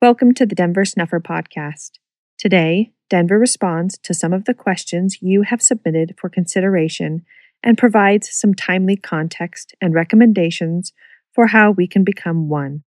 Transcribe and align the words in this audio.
Welcome 0.00 0.32
to 0.34 0.46
the 0.46 0.54
Denver 0.54 0.84
Snuffer 0.84 1.18
Podcast. 1.18 1.98
Today, 2.38 2.92
Denver 3.10 3.36
responds 3.36 3.98
to 4.04 4.14
some 4.14 4.32
of 4.32 4.44
the 4.44 4.54
questions 4.54 5.20
you 5.20 5.42
have 5.42 5.60
submitted 5.60 6.14
for 6.16 6.28
consideration 6.28 7.26
and 7.64 7.76
provides 7.76 8.30
some 8.30 8.54
timely 8.54 8.94
context 8.94 9.74
and 9.80 9.92
recommendations 9.92 10.92
for 11.34 11.48
how 11.48 11.72
we 11.72 11.88
can 11.88 12.04
become 12.04 12.48
one. 12.48 12.84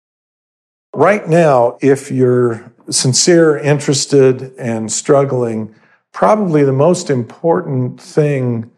Right 0.93 1.27
now, 1.27 1.79
if 1.81 2.11
you're 2.11 2.71
sincere, 2.91 3.57
interested, 3.57 4.53
and 4.59 4.91
struggling, 4.91 5.73
probably 6.11 6.63
the 6.63 6.71
most 6.71 7.09
important 7.09 7.99
thing 7.99 8.69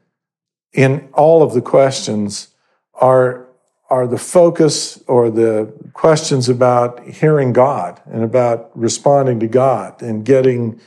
in 0.71 1.09
all 1.15 1.43
of 1.43 1.53
the 1.53 1.61
questions 1.61 2.47
are, 2.93 3.45
are 3.91 4.07
the 4.07 4.17
focus 4.17 5.03
or 5.05 5.29
the 5.29 5.69
questions 5.91 6.47
about 6.47 7.03
hearing 7.03 7.51
God 7.51 8.01
and 8.05 8.23
about 8.23 8.71
responding 8.73 9.41
to 9.41 9.47
God 9.47 10.01
and 10.01 10.23
getting, 10.23 10.79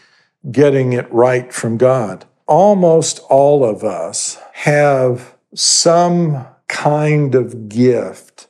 getting 0.51 0.95
it 0.95 1.12
right 1.12 1.52
from 1.52 1.77
God. 1.77 2.24
Almost 2.46 3.20
all 3.29 3.62
of 3.62 3.84
us 3.84 4.38
have 4.55 5.37
some 5.55 6.46
kind 6.66 7.34
of 7.34 7.69
gift 7.69 8.48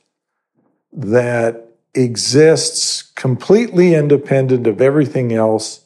that 0.93 1.67
exists 1.93 3.01
completely 3.01 3.93
independent 3.93 4.67
of 4.67 4.79
everything 4.79 5.33
else 5.33 5.81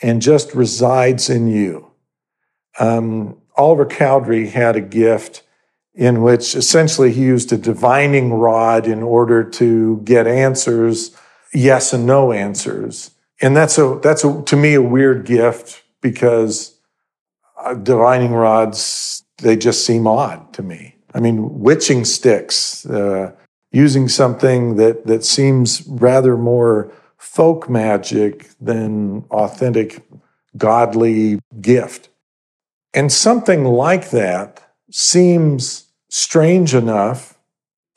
and 0.00 0.22
just 0.22 0.54
resides 0.54 1.28
in 1.28 1.46
you. 1.46 1.90
Um, 2.80 3.36
Oliver 3.54 3.84
Cowdery 3.84 4.48
had 4.48 4.76
a 4.76 4.80
gift 4.80 5.42
in 5.98 6.22
which 6.22 6.54
essentially 6.54 7.12
he 7.12 7.22
used 7.22 7.52
a 7.52 7.58
divining 7.58 8.32
rod 8.32 8.86
in 8.86 9.02
order 9.02 9.42
to 9.42 10.00
get 10.04 10.28
answers, 10.28 11.10
yes 11.52 11.92
and 11.92 12.06
no 12.06 12.30
answers. 12.30 13.10
And 13.40 13.56
that's 13.56 13.78
a, 13.78 13.98
that's 14.00 14.22
a, 14.22 14.40
to 14.44 14.56
me, 14.56 14.74
a 14.74 14.80
weird 14.80 15.26
gift 15.26 15.82
because 16.00 16.78
uh, 17.58 17.74
divining 17.74 18.30
rods, 18.30 19.24
they 19.38 19.56
just 19.56 19.84
seem 19.84 20.06
odd 20.06 20.52
to 20.54 20.62
me. 20.62 20.94
I 21.14 21.18
mean, 21.18 21.58
witching 21.58 22.04
sticks, 22.04 22.86
uh, 22.86 23.32
using 23.72 24.08
something 24.08 24.76
that, 24.76 25.04
that 25.06 25.24
seems 25.24 25.84
rather 25.88 26.36
more 26.36 26.92
folk 27.16 27.68
magic 27.68 28.50
than 28.60 29.24
authentic 29.32 30.04
godly 30.56 31.40
gift. 31.60 32.08
And 32.94 33.10
something 33.10 33.64
like 33.64 34.10
that 34.10 34.62
seems 34.92 35.87
strange 36.08 36.74
enough 36.74 37.38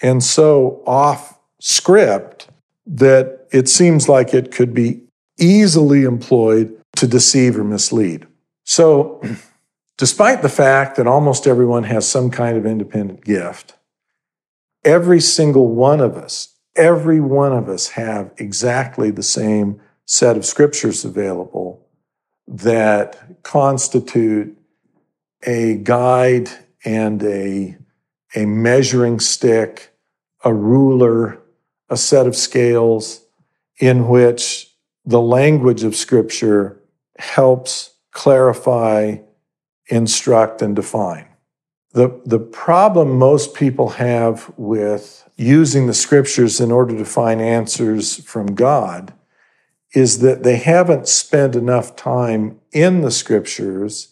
and 0.02 0.24
so 0.24 0.84
off 0.86 1.40
script 1.60 2.48
that 2.86 3.48
it 3.52 3.70
seems 3.70 4.10
like 4.10 4.34
it 4.34 4.52
could 4.52 4.74
be 4.74 5.02
easily 5.38 6.04
employed 6.04 6.78
to 6.96 7.08
deceive 7.08 7.58
or 7.58 7.64
mislead. 7.64 8.28
So, 8.64 9.22
despite 9.98 10.42
the 10.42 10.50
fact 10.50 10.98
that 10.98 11.08
almost 11.08 11.48
everyone 11.48 11.84
has 11.84 12.08
some 12.08 12.32
kind 12.32 12.58
of 12.58 12.66
independent 12.66 13.24
gift, 13.24 13.76
every 14.84 15.20
single 15.20 15.68
one 15.68 16.00
of 16.00 16.16
us, 16.16 16.56
every 16.76 17.20
one 17.20 17.54
of 17.54 17.70
us 17.70 17.90
have 17.90 18.32
exactly 18.38 19.12
the 19.12 19.24
same 19.24 19.80
set 20.06 20.38
of 20.38 20.46
scriptures 20.46 21.06
available 21.06 21.88
that 22.48 23.44
constitute 23.44 24.58
a 25.44 25.76
guide 25.78 26.50
and 26.84 27.24
a, 27.24 27.78
a 28.36 28.46
measuring 28.46 29.20
stick, 29.20 29.94
a 30.44 30.54
ruler, 30.54 31.40
a 31.90 31.98
set 31.98 32.28
of 32.28 32.36
scales 32.36 33.26
in 33.80 34.08
which 34.08 34.72
the 35.06 35.22
language 35.22 35.84
of 35.84 35.96
scripture 35.96 36.80
helps 37.18 37.96
clarify, 38.12 39.18
instruct, 39.88 40.62
and 40.62 40.76
define. 40.76 41.28
The, 41.94 42.22
the 42.26 42.40
problem 42.40 43.18
most 43.18 43.54
people 43.54 43.90
have 43.90 44.52
with 44.56 45.30
using 45.36 45.88
the 45.88 45.94
scriptures 45.94 46.62
in 46.62 46.72
order 46.72 46.98
to 46.98 47.06
find 47.06 47.42
answers 47.42 48.24
from 48.24 48.56
God 48.56 49.14
is 49.94 50.20
that 50.20 50.44
they 50.44 50.56
haven't 50.56 51.08
spent 51.10 51.56
enough 51.56 51.98
time 51.98 52.62
in 52.72 53.02
the 53.02 53.12
scriptures 53.12 54.11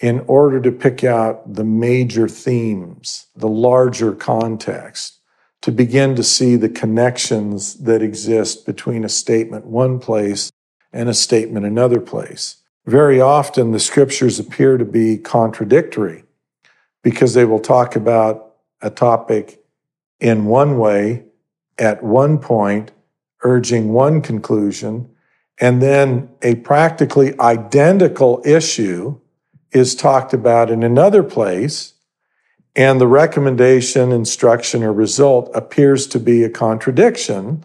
in 0.00 0.20
order 0.20 0.60
to 0.60 0.72
pick 0.72 1.04
out 1.04 1.54
the 1.54 1.64
major 1.64 2.26
themes, 2.26 3.26
the 3.36 3.48
larger 3.48 4.12
context, 4.12 5.18
to 5.60 5.70
begin 5.70 6.16
to 6.16 6.22
see 6.22 6.56
the 6.56 6.70
connections 6.70 7.74
that 7.74 8.00
exist 8.00 8.64
between 8.64 9.04
a 9.04 9.08
statement 9.10 9.66
one 9.66 9.98
place 9.98 10.50
and 10.90 11.08
a 11.08 11.14
statement 11.14 11.66
another 11.66 12.00
place. 12.00 12.56
Very 12.86 13.20
often 13.20 13.72
the 13.72 13.78
scriptures 13.78 14.38
appear 14.38 14.78
to 14.78 14.86
be 14.86 15.18
contradictory 15.18 16.24
because 17.02 17.34
they 17.34 17.44
will 17.44 17.60
talk 17.60 17.94
about 17.94 18.54
a 18.80 18.88
topic 18.88 19.62
in 20.18 20.46
one 20.46 20.78
way 20.78 21.24
at 21.78 22.02
one 22.02 22.38
point, 22.38 22.90
urging 23.42 23.92
one 23.92 24.22
conclusion, 24.22 25.10
and 25.60 25.82
then 25.82 26.30
a 26.40 26.54
practically 26.56 27.38
identical 27.38 28.40
issue 28.46 29.19
is 29.72 29.94
talked 29.94 30.32
about 30.32 30.70
in 30.70 30.82
another 30.82 31.22
place, 31.22 31.94
and 32.76 33.00
the 33.00 33.06
recommendation, 33.06 34.12
instruction, 34.12 34.82
or 34.82 34.92
result 34.92 35.50
appears 35.54 36.06
to 36.08 36.20
be 36.20 36.42
a 36.42 36.50
contradiction. 36.50 37.64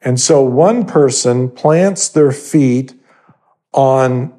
And 0.00 0.20
so 0.20 0.42
one 0.42 0.84
person 0.84 1.50
plants 1.50 2.08
their 2.08 2.32
feet 2.32 2.94
on 3.72 4.34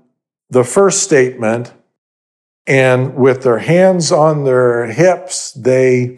the 0.50 0.63
first 0.63 1.02
statement 1.02 1.73
and 2.66 3.16
with 3.16 3.44
their 3.44 3.59
hands 3.59 4.12
on 4.12 4.46
their 4.46 4.85
hips, 4.85 5.52
they 5.52 6.18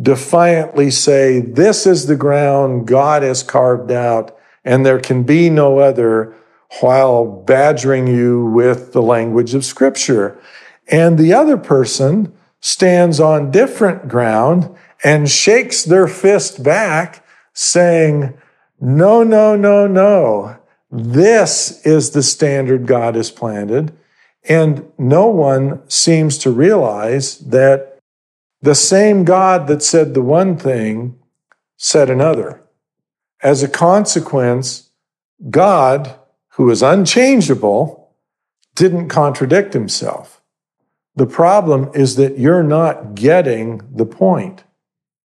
defiantly 0.00 0.90
say, 0.90 1.40
This 1.40 1.86
is 1.86 2.06
the 2.06 2.16
ground 2.16 2.86
God 2.86 3.22
has 3.22 3.42
carved 3.42 3.90
out, 3.90 4.36
and 4.64 4.84
there 4.84 5.00
can 5.00 5.22
be 5.22 5.48
no 5.48 5.78
other, 5.78 6.34
while 6.80 7.24
badgering 7.24 8.06
you 8.06 8.46
with 8.46 8.92
the 8.92 9.02
language 9.02 9.54
of 9.54 9.64
Scripture. 9.64 10.38
And 10.88 11.18
the 11.18 11.32
other 11.32 11.56
person 11.56 12.32
stands 12.60 13.20
on 13.20 13.50
different 13.50 14.08
ground 14.08 14.74
and 15.04 15.30
shakes 15.30 15.84
their 15.84 16.08
fist 16.08 16.62
back, 16.62 17.24
saying, 17.52 18.36
No, 18.80 19.22
no, 19.22 19.56
no, 19.56 19.86
no. 19.86 20.56
This 20.90 21.84
is 21.84 22.10
the 22.10 22.22
standard 22.22 22.86
God 22.86 23.14
has 23.14 23.30
planted. 23.30 23.96
And 24.48 24.90
no 24.96 25.26
one 25.26 25.88
seems 25.88 26.38
to 26.38 26.50
realize 26.50 27.38
that 27.38 27.98
the 28.62 28.74
same 28.74 29.24
God 29.24 29.66
that 29.66 29.82
said 29.82 30.14
the 30.14 30.22
one 30.22 30.56
thing 30.56 31.18
said 31.76 32.08
another. 32.08 32.62
As 33.42 33.62
a 33.62 33.68
consequence, 33.68 34.90
God, 35.50 36.14
who 36.56 36.70
is 36.70 36.82
unchangeable, 36.82 38.10
didn't 38.74 39.08
contradict 39.08 39.74
himself. 39.74 40.40
The 41.14 41.26
problem 41.26 41.90
is 41.94 42.16
that 42.16 42.38
you're 42.38 42.62
not 42.62 43.14
getting 43.14 43.82
the 43.94 44.06
point. 44.06 44.64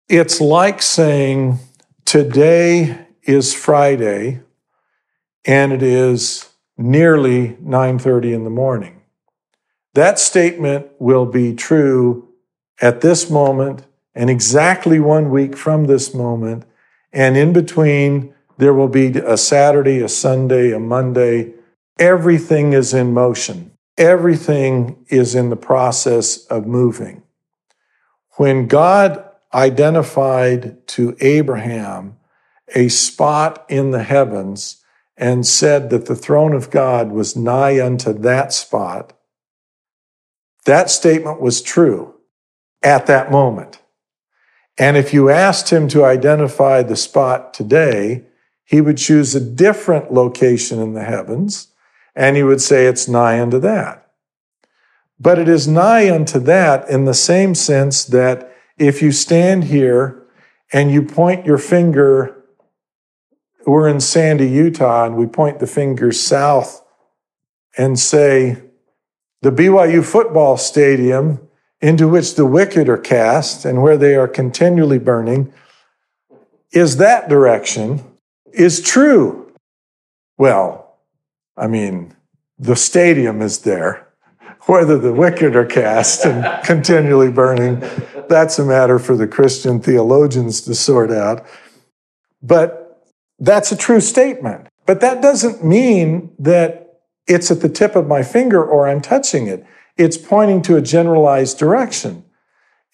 It's 0.08 0.40
like 0.40 0.82
saying, 0.82 1.58
today 2.04 3.06
is 3.22 3.54
Friday 3.54 4.40
and 5.44 5.72
it 5.72 5.82
is 5.82 6.48
nearly 6.76 7.56
9:30 7.62 8.32
in 8.32 8.44
the 8.44 8.50
morning. 8.50 9.02
That 9.94 10.18
statement 10.18 10.88
will 10.98 11.26
be 11.26 11.54
true 11.54 12.28
at 12.80 13.02
this 13.02 13.30
moment 13.30 13.84
and 14.16 14.30
exactly 14.30 14.98
one 14.98 15.30
week 15.30 15.56
from 15.56 15.86
this 15.86 16.12
moment. 16.12 16.64
And 17.12 17.36
in 17.36 17.52
between, 17.52 18.34
there 18.60 18.74
will 18.74 18.88
be 18.88 19.06
a 19.18 19.38
Saturday, 19.38 20.00
a 20.00 20.08
Sunday, 20.08 20.72
a 20.72 20.78
Monday. 20.78 21.54
Everything 21.98 22.74
is 22.74 22.92
in 22.92 23.12
motion. 23.12 23.72
Everything 23.96 25.04
is 25.08 25.34
in 25.34 25.48
the 25.48 25.56
process 25.56 26.44
of 26.46 26.66
moving. 26.66 27.22
When 28.36 28.68
God 28.68 29.24
identified 29.52 30.86
to 30.88 31.16
Abraham 31.20 32.18
a 32.74 32.88
spot 32.88 33.64
in 33.68 33.90
the 33.90 34.02
heavens 34.02 34.82
and 35.16 35.46
said 35.46 35.90
that 35.90 36.06
the 36.06 36.14
throne 36.14 36.52
of 36.52 36.70
God 36.70 37.10
was 37.12 37.34
nigh 37.34 37.84
unto 37.84 38.12
that 38.12 38.52
spot, 38.52 39.14
that 40.66 40.90
statement 40.90 41.40
was 41.40 41.62
true 41.62 42.14
at 42.82 43.06
that 43.06 43.30
moment. 43.30 43.80
And 44.78 44.96
if 44.96 45.12
you 45.14 45.30
asked 45.30 45.70
him 45.70 45.88
to 45.88 46.04
identify 46.04 46.82
the 46.82 46.96
spot 46.96 47.52
today, 47.52 48.26
he 48.70 48.80
would 48.80 48.98
choose 48.98 49.34
a 49.34 49.40
different 49.40 50.12
location 50.12 50.78
in 50.78 50.94
the 50.94 51.02
heavens 51.02 51.72
and 52.14 52.36
he 52.36 52.42
would 52.44 52.60
say 52.60 52.86
it's 52.86 53.08
nigh 53.08 53.40
unto 53.40 53.58
that. 53.58 54.12
But 55.18 55.40
it 55.40 55.48
is 55.48 55.66
nigh 55.66 56.08
unto 56.08 56.38
that 56.38 56.88
in 56.88 57.04
the 57.04 57.12
same 57.12 57.56
sense 57.56 58.04
that 58.04 58.54
if 58.78 59.02
you 59.02 59.10
stand 59.10 59.64
here 59.64 60.22
and 60.72 60.92
you 60.92 61.02
point 61.02 61.44
your 61.44 61.58
finger 61.58 62.36
we're 63.66 63.88
in 63.88 64.00
Sandy, 64.00 64.48
Utah, 64.48 65.04
and 65.04 65.16
we 65.16 65.26
point 65.26 65.58
the 65.58 65.66
finger 65.66 66.12
south 66.12 66.82
and 67.76 67.98
say, 67.98 68.62
the 69.42 69.50
BYU 69.50 70.04
football 70.04 70.56
stadium 70.56 71.46
into 71.80 72.08
which 72.08 72.36
the 72.36 72.46
wicked 72.46 72.88
are 72.88 72.98
cast 72.98 73.64
and 73.64 73.82
where 73.82 73.98
they 73.98 74.14
are 74.14 74.28
continually 74.28 74.98
burning 74.98 75.52
is 76.72 76.98
that 76.98 77.28
direction 77.28 78.09
is 78.52 78.80
true. 78.80 79.52
Well, 80.38 80.96
I 81.56 81.66
mean, 81.66 82.14
the 82.58 82.76
stadium 82.76 83.42
is 83.42 83.60
there. 83.60 84.08
Whether 84.66 84.98
the 84.98 85.12
wicked 85.12 85.56
are 85.56 85.66
cast 85.66 86.24
and 86.24 86.64
continually 86.64 87.30
burning, 87.30 87.82
that's 88.28 88.58
a 88.58 88.64
matter 88.64 88.98
for 88.98 89.16
the 89.16 89.26
Christian 89.26 89.80
theologians 89.80 90.60
to 90.62 90.74
sort 90.74 91.10
out. 91.10 91.46
But 92.42 93.04
that's 93.38 93.72
a 93.72 93.76
true 93.76 94.00
statement. 94.00 94.66
But 94.86 95.00
that 95.00 95.22
doesn't 95.22 95.64
mean 95.64 96.32
that 96.38 97.00
it's 97.26 97.50
at 97.50 97.60
the 97.60 97.68
tip 97.68 97.96
of 97.96 98.06
my 98.06 98.22
finger 98.22 98.64
or 98.64 98.88
I'm 98.88 99.00
touching 99.00 99.46
it. 99.46 99.64
It's 99.96 100.16
pointing 100.16 100.62
to 100.62 100.76
a 100.76 100.82
generalized 100.82 101.58
direction. 101.58 102.24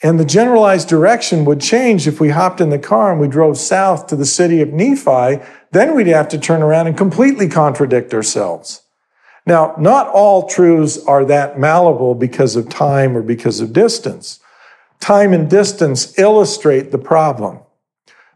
And 0.03 0.21
the 0.21 0.25
generalized 0.25 0.89
direction 0.89 1.45
would 1.47 1.61
change 1.61 2.07
if 2.07 2.21
we 2.21 2.29
hopped 2.29 2.61
in 2.61 2.69
the 2.69 2.79
car 2.79 3.13
and 3.13 3.21
we 3.21 3.29
drove 3.29 3.57
south 3.57 4.07
to 4.09 4.17
the 4.17 4.27
city 4.27 4.61
of 4.61 4.73
Nephi. 4.73 5.43
Then 5.73 5.95
we'd 5.95 6.07
have 6.09 6.29
to 6.29 6.39
turn 6.39 6.63
around 6.63 6.87
and 6.87 6.97
completely 6.97 7.49
contradict 7.49 8.13
ourselves. 8.13 8.83
Now, 9.47 9.75
not 9.79 10.09
all 10.09 10.49
truths 10.49 10.99
are 11.07 11.25
that 11.27 11.59
malleable 11.59 12.15
because 12.15 12.57
of 12.57 12.69
time 12.69 13.17
or 13.17 13.23
because 13.23 13.61
of 13.61 13.73
distance. 13.73 14.41
Time 15.01 15.33
and 15.33 15.49
distance 15.49 16.19
illustrate 16.19 16.91
the 16.91 16.99
problem 16.99 17.61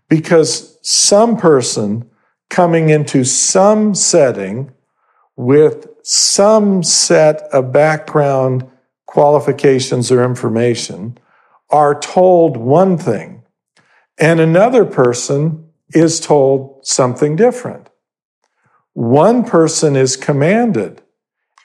because 0.08 0.78
some 0.82 1.36
person 1.36 2.08
coming 2.48 2.88
into 2.90 3.24
some 3.24 3.94
setting 3.94 4.72
with 5.36 5.88
some 6.02 6.82
set 6.82 7.42
of 7.52 7.72
background 7.72 8.68
qualifications 9.06 10.10
or 10.12 10.24
information 10.24 11.18
are 11.70 11.98
told 11.98 12.56
one 12.56 12.98
thing, 12.98 13.42
and 14.18 14.40
another 14.40 14.84
person 14.84 15.70
is 15.94 16.20
told 16.20 16.86
something 16.86 17.36
different. 17.36 17.88
One 18.92 19.44
person 19.44 19.96
is 19.96 20.16
commanded 20.16 21.02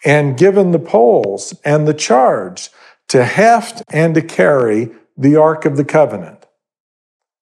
and 0.03 0.37
given 0.37 0.71
the 0.71 0.79
poles 0.79 1.59
and 1.65 1.87
the 1.87 1.93
charge 1.93 2.69
to 3.07 3.25
heft 3.25 3.83
and 3.89 4.13
to 4.15 4.21
carry 4.21 4.91
the 5.17 5.35
Ark 5.35 5.65
of 5.65 5.77
the 5.77 5.85
Covenant. 5.85 6.45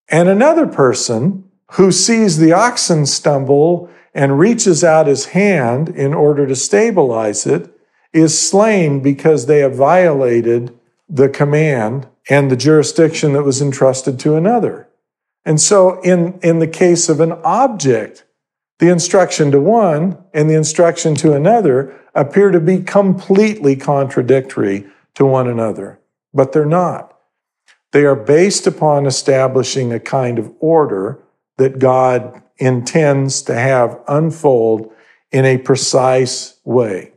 And 0.09 0.29
another 0.29 0.67
person 0.67 1.49
who 1.71 1.91
sees 1.91 2.37
the 2.37 2.53
oxen 2.53 3.05
stumble 3.05 3.89
and 4.13 4.39
reaches 4.39 4.83
out 4.83 5.07
his 5.07 5.27
hand 5.27 5.89
in 5.89 6.13
order 6.13 6.45
to 6.45 6.55
stabilize 6.55 7.45
it 7.45 7.69
is 8.13 8.39
slain 8.39 9.01
because 9.01 9.45
they 9.45 9.59
have 9.59 9.75
violated 9.75 10.77
the 11.09 11.29
command 11.29 12.07
and 12.29 12.49
the 12.49 12.55
jurisdiction 12.55 13.33
that 13.33 13.43
was 13.43 13.61
entrusted 13.61 14.19
to 14.19 14.35
another. 14.35 14.87
And 15.45 15.59
so, 15.59 16.01
in, 16.01 16.39
in 16.41 16.59
the 16.59 16.67
case 16.67 17.09
of 17.09 17.19
an 17.19 17.33
object, 17.43 18.23
the 18.79 18.89
instruction 18.89 19.51
to 19.51 19.59
one 19.59 20.23
and 20.33 20.49
the 20.49 20.55
instruction 20.55 21.15
to 21.15 21.33
another 21.33 21.99
appear 22.15 22.51
to 22.51 22.59
be 22.59 22.79
completely 22.79 23.75
contradictory 23.75 24.85
to 25.15 25.25
one 25.25 25.47
another, 25.47 25.99
but 26.33 26.53
they're 26.53 26.65
not. 26.65 27.17
They 27.91 28.05
are 28.05 28.15
based 28.15 28.65
upon 28.65 29.05
establishing 29.05 29.93
a 29.93 29.99
kind 29.99 30.39
of 30.39 30.51
order 30.59 31.19
that 31.57 31.79
God 31.79 32.41
intends 32.57 33.41
to 33.43 33.53
have 33.53 33.99
unfold 34.07 34.91
in 35.31 35.45
a 35.45 35.57
precise 35.57 36.59
way. 36.63 37.13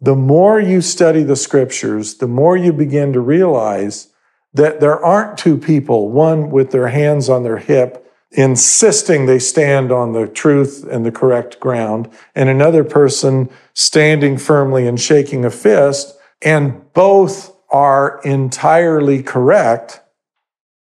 The 0.00 0.16
more 0.16 0.58
you 0.58 0.80
study 0.80 1.22
the 1.22 1.36
scriptures, 1.36 2.16
the 2.16 2.26
more 2.26 2.56
you 2.56 2.72
begin 2.72 3.12
to 3.12 3.20
realize 3.20 4.08
that 4.54 4.80
there 4.80 5.02
aren't 5.02 5.38
two 5.38 5.56
people, 5.56 6.10
one 6.10 6.50
with 6.50 6.70
their 6.70 6.88
hands 6.88 7.28
on 7.28 7.42
their 7.42 7.58
hip, 7.58 7.98
insisting 8.30 9.26
they 9.26 9.38
stand 9.38 9.92
on 9.92 10.12
the 10.12 10.26
truth 10.26 10.86
and 10.90 11.04
the 11.04 11.12
correct 11.12 11.60
ground, 11.60 12.08
and 12.34 12.48
another 12.48 12.84
person 12.84 13.48
standing 13.74 14.36
firmly 14.36 14.86
and 14.86 15.00
shaking 15.00 15.44
a 15.44 15.50
fist, 15.50 16.16
and 16.40 16.92
both 16.92 17.54
are 17.70 18.20
entirely 18.24 19.22
correct. 19.22 20.00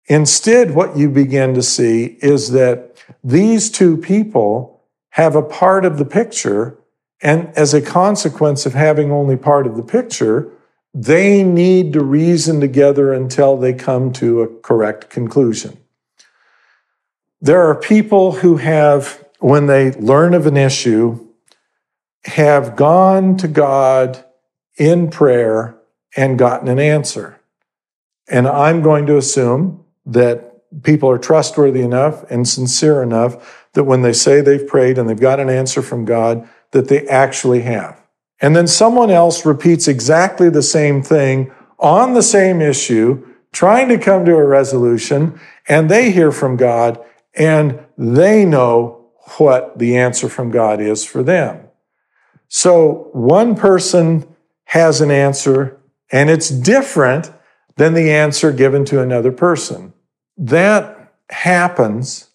Instead, 0.08 0.76
what 0.76 0.98
you 0.98 1.10
begin 1.10 1.54
to 1.54 1.62
see 1.62 2.18
is 2.22 2.52
that 2.52 2.98
these 3.24 3.70
two 3.70 3.98
people 3.98 4.82
have 5.12 5.36
a 5.36 5.42
part 5.42 5.86
of 5.86 5.98
the 5.98 6.06
picture, 6.06 6.78
and 7.22 7.48
as 7.56 7.74
a 7.74 7.82
consequence 7.82 8.66
of 8.66 8.74
having 8.74 9.12
only 9.12 9.38
part 9.38 9.66
of 9.68 9.76
the 9.78 9.84
picture, 9.84 10.52
they 10.94 11.44
need 11.44 11.94
to 11.94 12.04
reason 12.04 12.60
together 12.60 13.14
until 13.14 13.58
they 13.58 13.74
come 13.74 14.14
to 14.14 14.42
a 14.42 14.48
correct 14.48 15.10
conclusion. 15.10 15.78
There 17.42 17.62
are 17.68 17.76
people 17.76 18.34
who 18.34 18.58
have, 18.58 19.26
when 19.40 19.66
they 19.66 19.92
learn 19.94 20.34
of 20.34 20.46
an 20.46 20.56
issue, 20.56 21.28
have 22.26 22.76
gone 22.76 23.38
to 23.38 23.48
God 23.48 24.24
in 24.78 25.10
prayer 25.10 25.76
and 26.16 26.40
gotten 26.40 26.68
an 26.68 26.80
answer. 26.80 27.40
And 28.30 28.48
I'm 28.48 28.82
going 28.82 29.06
to 29.08 29.18
assume 29.18 29.84
that 30.06 30.62
people 30.84 31.10
are 31.10 31.18
trustworthy 31.18 31.82
enough 31.82 32.30
and 32.32 32.48
sincere 32.48 33.04
enough 33.04 33.68
that 33.74 33.84
when 33.84 34.04
they 34.04 34.14
say 34.14 34.42
they've 34.42 34.68
prayed 34.68 34.98
and 34.98 35.10
they've 35.10 35.20
got 35.20 35.40
an 35.40 35.50
answer 35.50 35.82
from 35.82 36.06
God, 36.06 36.48
that 36.72 36.88
they 36.88 37.08
actually 37.08 37.62
have. 37.62 38.03
And 38.44 38.58
then 38.58 38.68
someone 38.68 39.10
else 39.10 39.46
repeats 39.46 39.88
exactly 39.88 40.50
the 40.50 40.62
same 40.62 41.02
thing 41.02 41.50
on 41.80 42.14
the 42.14 42.22
same 42.22 42.62
issue, 42.62 43.26
trying 43.54 43.88
to 43.88 43.98
come 43.98 44.26
to 44.26 44.36
a 44.36 44.46
resolution, 44.46 45.40
and 45.70 45.90
they 45.90 46.12
hear 46.12 46.30
from 46.30 46.58
God 46.58 47.02
and 47.34 47.80
they 47.98 48.44
know 48.44 49.08
what 49.38 49.80
the 49.80 49.96
answer 49.96 50.28
from 50.28 50.52
God 50.52 50.82
is 50.82 51.06
for 51.06 51.24
them. 51.24 51.70
So 52.50 53.08
one 53.14 53.56
person 53.56 54.28
has 54.66 55.00
an 55.00 55.10
answer 55.10 55.80
and 56.12 56.30
it's 56.30 56.50
different 56.50 57.32
than 57.78 57.94
the 57.94 58.12
answer 58.12 58.52
given 58.52 58.84
to 58.86 59.02
another 59.02 59.32
person. 59.32 59.94
That 60.38 61.14
happens, 61.30 62.28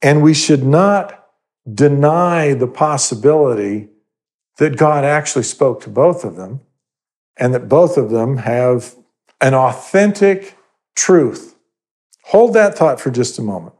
and 0.00 0.22
we 0.22 0.32
should 0.32 0.62
not 0.62 1.26
deny 1.70 2.54
the 2.54 2.68
possibility 2.68 3.88
that 4.58 4.76
God 4.76 5.04
actually 5.04 5.44
spoke 5.44 5.80
to 5.82 5.90
both 5.90 6.24
of 6.24 6.36
them 6.36 6.60
and 7.36 7.52
that 7.54 7.68
both 7.68 7.96
of 7.96 8.10
them 8.10 8.38
have 8.38 8.94
an 9.40 9.54
authentic 9.54 10.56
truth. 10.94 11.56
Hold 12.24 12.54
that 12.54 12.76
thought 12.76 13.00
for 13.00 13.10
just 13.10 13.38
a 13.38 13.42
moment. 13.42 13.74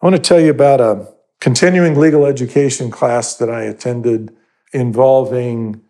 I 0.00 0.06
want 0.06 0.16
to 0.16 0.22
tell 0.22 0.40
you 0.40 0.50
about 0.50 0.80
a 0.80 1.08
continuing 1.40 1.98
legal 1.98 2.26
education 2.26 2.90
class 2.90 3.36
that 3.36 3.50
I 3.50 3.62
attended 3.62 4.34
involving 4.72 5.82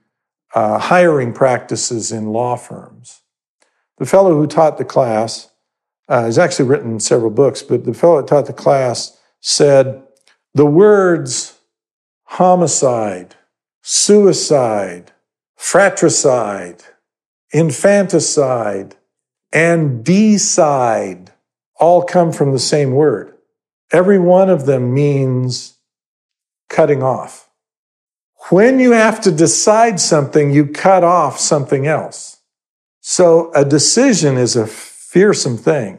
uh, 0.54 0.78
hiring 0.78 1.32
practices 1.32 2.10
in 2.12 2.32
law 2.32 2.56
firms. 2.56 3.22
The 3.98 4.06
fellow 4.06 4.34
who 4.34 4.46
taught 4.46 4.78
the 4.78 4.84
class 4.84 5.50
uh, 6.08 6.22
has 6.22 6.38
actually 6.38 6.68
written 6.68 7.00
several 7.00 7.30
books, 7.30 7.62
but 7.62 7.84
the 7.84 7.94
fellow 7.94 8.20
that 8.20 8.28
taught 8.28 8.46
the 8.46 8.52
class 8.52 9.18
said 9.40 10.02
the 10.54 10.66
words 10.66 11.58
homicide, 12.24 13.34
suicide, 13.82 15.12
fratricide, 15.56 16.82
infanticide, 17.52 18.96
and 19.52 20.04
decide 20.04 21.32
all 21.80 22.02
come 22.02 22.32
from 22.32 22.52
the 22.52 22.58
same 22.58 22.92
word. 22.92 23.34
Every 23.90 24.18
one 24.18 24.50
of 24.50 24.66
them 24.66 24.92
means 24.92 25.76
cutting 26.68 27.02
off. 27.02 27.48
When 28.50 28.78
you 28.78 28.92
have 28.92 29.20
to 29.22 29.32
decide 29.32 30.00
something, 30.00 30.50
you 30.50 30.66
cut 30.66 31.04
off 31.04 31.38
something 31.38 31.86
else. 31.86 32.38
So 33.00 33.50
a 33.52 33.64
decision 33.64 34.36
is 34.36 34.56
a 34.56 34.66
fearsome 34.66 35.56
thing. 35.56 35.98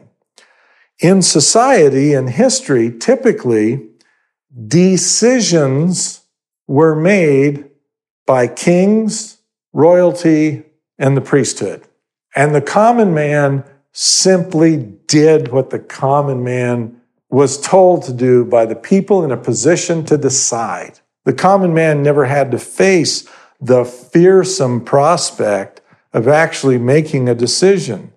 In 1.00 1.22
society 1.22 2.12
and 2.12 2.30
history, 2.30 2.96
typically, 2.96 3.88
decisions 4.66 6.22
were 6.66 6.94
made 6.94 7.69
by 8.30 8.46
kings, 8.46 9.38
royalty, 9.72 10.62
and 11.00 11.16
the 11.16 11.20
priesthood. 11.20 11.82
And 12.36 12.54
the 12.54 12.60
common 12.60 13.12
man 13.12 13.64
simply 13.90 14.76
did 15.08 15.48
what 15.48 15.70
the 15.70 15.80
common 15.80 16.44
man 16.44 17.00
was 17.28 17.60
told 17.60 18.04
to 18.04 18.12
do 18.12 18.44
by 18.44 18.66
the 18.66 18.76
people 18.76 19.24
in 19.24 19.32
a 19.32 19.36
position 19.36 20.04
to 20.04 20.16
decide. 20.16 21.00
The 21.24 21.32
common 21.32 21.74
man 21.74 22.04
never 22.04 22.26
had 22.26 22.52
to 22.52 22.58
face 22.60 23.28
the 23.60 23.84
fearsome 23.84 24.84
prospect 24.84 25.80
of 26.12 26.28
actually 26.28 26.78
making 26.78 27.28
a 27.28 27.34
decision. 27.34 28.12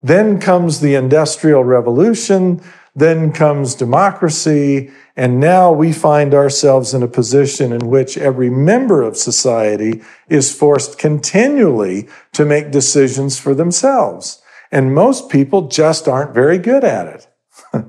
Then 0.00 0.40
comes 0.40 0.78
the 0.78 0.94
Industrial 0.94 1.64
Revolution. 1.64 2.62
Then 2.94 3.32
comes 3.32 3.74
democracy. 3.74 4.90
And 5.16 5.38
now 5.38 5.72
we 5.72 5.92
find 5.92 6.34
ourselves 6.34 6.94
in 6.94 7.02
a 7.02 7.08
position 7.08 7.72
in 7.72 7.88
which 7.88 8.16
every 8.16 8.50
member 8.50 9.02
of 9.02 9.16
society 9.16 10.02
is 10.28 10.54
forced 10.54 10.98
continually 10.98 12.08
to 12.32 12.44
make 12.44 12.70
decisions 12.70 13.38
for 13.38 13.54
themselves. 13.54 14.42
And 14.72 14.94
most 14.94 15.28
people 15.28 15.68
just 15.68 16.08
aren't 16.08 16.34
very 16.34 16.58
good 16.58 16.84
at 16.84 17.06
it. 17.06 17.28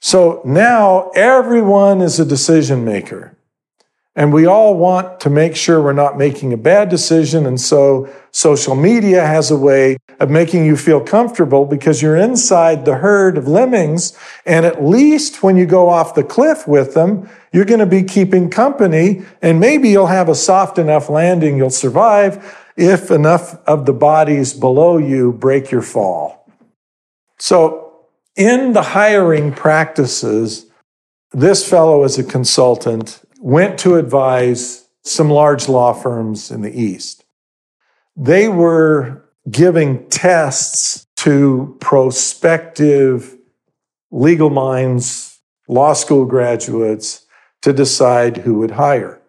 so 0.00 0.42
now 0.44 1.10
everyone 1.14 2.00
is 2.00 2.20
a 2.20 2.24
decision 2.24 2.84
maker. 2.84 3.33
And 4.16 4.32
we 4.32 4.46
all 4.46 4.76
want 4.76 5.18
to 5.20 5.30
make 5.30 5.56
sure 5.56 5.82
we're 5.82 5.92
not 5.92 6.16
making 6.16 6.52
a 6.52 6.56
bad 6.56 6.88
decision. 6.88 7.46
And 7.46 7.60
so 7.60 8.08
social 8.30 8.76
media 8.76 9.26
has 9.26 9.50
a 9.50 9.56
way 9.56 9.96
of 10.20 10.30
making 10.30 10.64
you 10.64 10.76
feel 10.76 11.00
comfortable 11.00 11.66
because 11.66 12.00
you're 12.00 12.16
inside 12.16 12.84
the 12.84 12.96
herd 12.96 13.36
of 13.36 13.48
lemmings. 13.48 14.16
And 14.46 14.64
at 14.64 14.84
least 14.84 15.42
when 15.42 15.56
you 15.56 15.66
go 15.66 15.88
off 15.88 16.14
the 16.14 16.22
cliff 16.22 16.68
with 16.68 16.94
them, 16.94 17.28
you're 17.52 17.64
going 17.64 17.80
to 17.80 17.86
be 17.86 18.04
keeping 18.04 18.50
company 18.50 19.22
and 19.42 19.58
maybe 19.58 19.88
you'll 19.88 20.06
have 20.06 20.28
a 20.28 20.34
soft 20.36 20.78
enough 20.78 21.08
landing 21.08 21.56
you'll 21.56 21.70
survive 21.70 22.60
if 22.76 23.10
enough 23.10 23.56
of 23.66 23.86
the 23.86 23.92
bodies 23.92 24.52
below 24.52 24.96
you 24.96 25.32
break 25.32 25.70
your 25.70 25.82
fall. 25.82 26.48
So 27.38 28.06
in 28.36 28.72
the 28.72 28.82
hiring 28.82 29.52
practices, 29.52 30.66
this 31.32 31.68
fellow 31.68 32.04
is 32.04 32.18
a 32.18 32.24
consultant 32.24 33.23
went 33.44 33.78
to 33.78 33.96
advise 33.96 34.88
some 35.02 35.28
large 35.28 35.68
law 35.68 35.92
firms 35.92 36.50
in 36.50 36.62
the 36.62 36.80
East. 36.80 37.26
They 38.16 38.48
were 38.48 39.22
giving 39.50 40.08
tests 40.08 41.06
to 41.16 41.76
prospective 41.78 43.36
legal 44.10 44.48
minds, 44.48 45.40
law 45.68 45.92
school 45.92 46.24
graduates 46.24 47.26
to 47.60 47.74
decide 47.74 48.38
who 48.38 48.54
would 48.54 48.70
hire. 48.70 49.20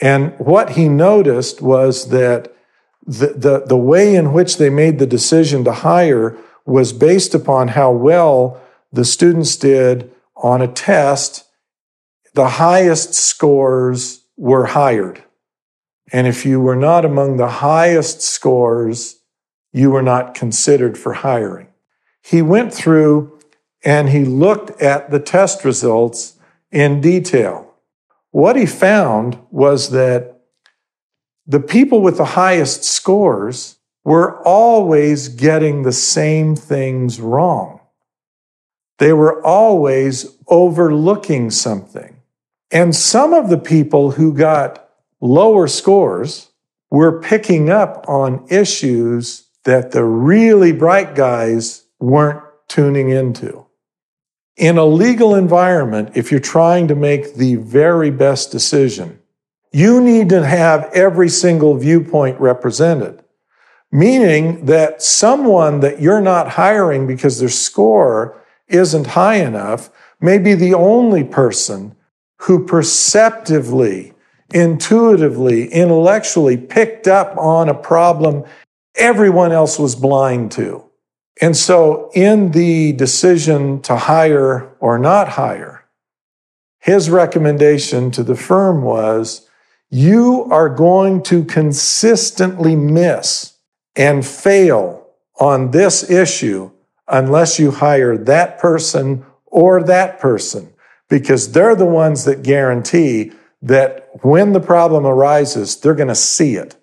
And 0.00 0.32
what 0.38 0.70
he 0.70 0.88
noticed 0.88 1.60
was 1.60 2.10
that 2.10 2.54
the, 3.04 3.34
the, 3.36 3.64
the 3.66 3.76
way 3.76 4.14
in 4.14 4.32
which 4.32 4.58
they 4.58 4.70
made 4.70 5.00
the 5.00 5.06
decision 5.06 5.64
to 5.64 5.72
hire 5.72 6.38
was 6.64 6.92
based 6.92 7.34
upon 7.34 7.68
how 7.68 7.90
well 7.90 8.60
the 8.92 9.04
students 9.04 9.56
did 9.56 10.08
on 10.36 10.62
a 10.62 10.68
test 10.68 11.46
the 12.34 12.48
highest 12.48 13.14
scores 13.14 14.24
were 14.36 14.66
hired. 14.66 15.22
And 16.12 16.26
if 16.26 16.44
you 16.44 16.60
were 16.60 16.76
not 16.76 17.04
among 17.04 17.36
the 17.36 17.48
highest 17.48 18.20
scores, 18.20 19.20
you 19.72 19.90
were 19.90 20.02
not 20.02 20.34
considered 20.34 20.98
for 20.98 21.12
hiring. 21.12 21.68
He 22.22 22.42
went 22.42 22.74
through 22.74 23.38
and 23.84 24.08
he 24.10 24.24
looked 24.24 24.80
at 24.82 25.10
the 25.10 25.20
test 25.20 25.64
results 25.64 26.38
in 26.70 27.00
detail. 27.00 27.74
What 28.30 28.56
he 28.56 28.66
found 28.66 29.38
was 29.50 29.90
that 29.90 30.40
the 31.46 31.60
people 31.60 32.00
with 32.00 32.16
the 32.16 32.24
highest 32.24 32.84
scores 32.84 33.76
were 34.04 34.40
always 34.46 35.28
getting 35.28 35.82
the 35.82 35.92
same 35.92 36.54
things 36.54 37.20
wrong. 37.20 37.80
They 38.98 39.12
were 39.12 39.44
always 39.44 40.26
overlooking 40.46 41.50
something. 41.50 42.19
And 42.70 42.94
some 42.94 43.32
of 43.32 43.48
the 43.48 43.58
people 43.58 44.12
who 44.12 44.32
got 44.32 44.90
lower 45.20 45.66
scores 45.66 46.50
were 46.90 47.20
picking 47.20 47.70
up 47.70 48.04
on 48.08 48.46
issues 48.48 49.48
that 49.64 49.92
the 49.92 50.04
really 50.04 50.72
bright 50.72 51.14
guys 51.14 51.84
weren't 51.98 52.42
tuning 52.68 53.10
into. 53.10 53.66
In 54.56 54.78
a 54.78 54.84
legal 54.84 55.34
environment, 55.34 56.10
if 56.14 56.30
you're 56.30 56.40
trying 56.40 56.88
to 56.88 56.94
make 56.94 57.34
the 57.34 57.56
very 57.56 58.10
best 58.10 58.50
decision, 58.50 59.18
you 59.72 60.00
need 60.00 60.28
to 60.30 60.44
have 60.44 60.90
every 60.92 61.28
single 61.28 61.76
viewpoint 61.76 62.40
represented. 62.40 63.22
Meaning 63.92 64.66
that 64.66 65.02
someone 65.02 65.80
that 65.80 66.00
you're 66.00 66.20
not 66.20 66.50
hiring 66.50 67.06
because 67.06 67.40
their 67.40 67.48
score 67.48 68.40
isn't 68.68 69.08
high 69.08 69.36
enough 69.36 69.90
may 70.20 70.38
be 70.38 70.54
the 70.54 70.74
only 70.74 71.24
person 71.24 71.96
who 72.40 72.64
perceptively, 72.64 74.14
intuitively, 74.52 75.68
intellectually 75.68 76.56
picked 76.56 77.06
up 77.06 77.36
on 77.36 77.68
a 77.68 77.74
problem 77.74 78.44
everyone 78.96 79.52
else 79.52 79.78
was 79.78 79.94
blind 79.94 80.50
to. 80.50 80.82
And 81.42 81.54
so, 81.54 82.10
in 82.14 82.52
the 82.52 82.92
decision 82.92 83.82
to 83.82 83.96
hire 83.96 84.74
or 84.80 84.98
not 84.98 85.28
hire, 85.28 85.84
his 86.78 87.10
recommendation 87.10 88.10
to 88.12 88.22
the 88.22 88.36
firm 88.36 88.82
was 88.82 89.48
you 89.90 90.44
are 90.50 90.70
going 90.70 91.22
to 91.24 91.44
consistently 91.44 92.74
miss 92.74 93.58
and 93.96 94.24
fail 94.24 95.06
on 95.38 95.72
this 95.72 96.08
issue 96.10 96.70
unless 97.06 97.58
you 97.58 97.70
hire 97.70 98.16
that 98.16 98.58
person 98.58 99.26
or 99.46 99.82
that 99.82 100.20
person 100.20 100.72
because 101.10 101.52
they're 101.52 101.74
the 101.74 101.84
ones 101.84 102.24
that 102.24 102.42
guarantee 102.42 103.32
that 103.60 104.08
when 104.22 104.52
the 104.52 104.60
problem 104.60 105.04
arises, 105.04 105.78
they're 105.78 105.94
going 105.94 106.08
to 106.08 106.14
see 106.14 106.54
it. 106.54 106.76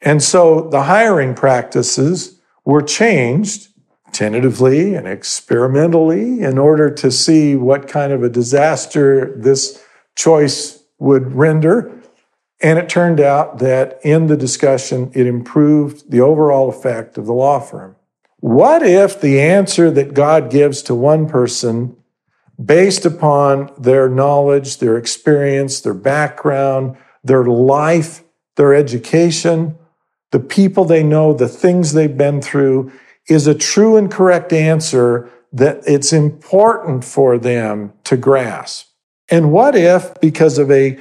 And 0.00 0.20
so 0.20 0.68
the 0.68 0.82
hiring 0.82 1.34
practices 1.34 2.40
were 2.64 2.82
changed 2.82 3.68
tentatively 4.12 4.94
and 4.94 5.06
experimentally 5.06 6.40
in 6.40 6.58
order 6.58 6.90
to 6.90 7.10
see 7.10 7.54
what 7.54 7.86
kind 7.86 8.12
of 8.12 8.22
a 8.22 8.28
disaster 8.28 9.34
this 9.36 9.82
choice 10.16 10.82
would 10.98 11.34
render. 11.34 11.92
And 12.62 12.78
it 12.78 12.88
turned 12.88 13.20
out 13.20 13.58
that 13.58 14.00
in 14.02 14.26
the 14.26 14.36
discussion, 14.36 15.10
it 15.14 15.26
improved 15.26 16.10
the 16.10 16.20
overall 16.20 16.68
effect 16.68 17.18
of 17.18 17.26
the 17.26 17.32
law 17.32 17.60
firm. 17.60 17.96
What 18.38 18.82
if 18.82 19.20
the 19.20 19.40
answer 19.40 19.90
that 19.90 20.14
God 20.14 20.50
gives 20.50 20.82
to 20.82 20.94
one 20.94 21.28
person 21.28 21.96
based 22.62 23.04
upon 23.04 23.72
their 23.78 24.08
knowledge, 24.08 24.78
their 24.78 24.96
experience, 24.96 25.80
their 25.80 25.94
background, 25.94 26.96
their 27.22 27.44
life, 27.44 28.22
their 28.56 28.74
education, 28.74 29.76
the 30.30 30.40
people 30.40 30.84
they 30.84 31.02
know, 31.02 31.32
the 31.32 31.48
things 31.48 31.92
they've 31.92 32.16
been 32.16 32.40
through, 32.40 32.92
is 33.28 33.46
a 33.46 33.54
true 33.54 33.96
and 33.96 34.10
correct 34.10 34.52
answer 34.52 35.30
that 35.52 35.80
it's 35.86 36.12
important 36.12 37.04
for 37.04 37.38
them 37.38 37.92
to 38.04 38.16
grasp. 38.16 38.88
And 39.30 39.52
what 39.52 39.74
if, 39.74 40.12
because 40.20 40.58
of 40.58 40.70
a 40.70 40.98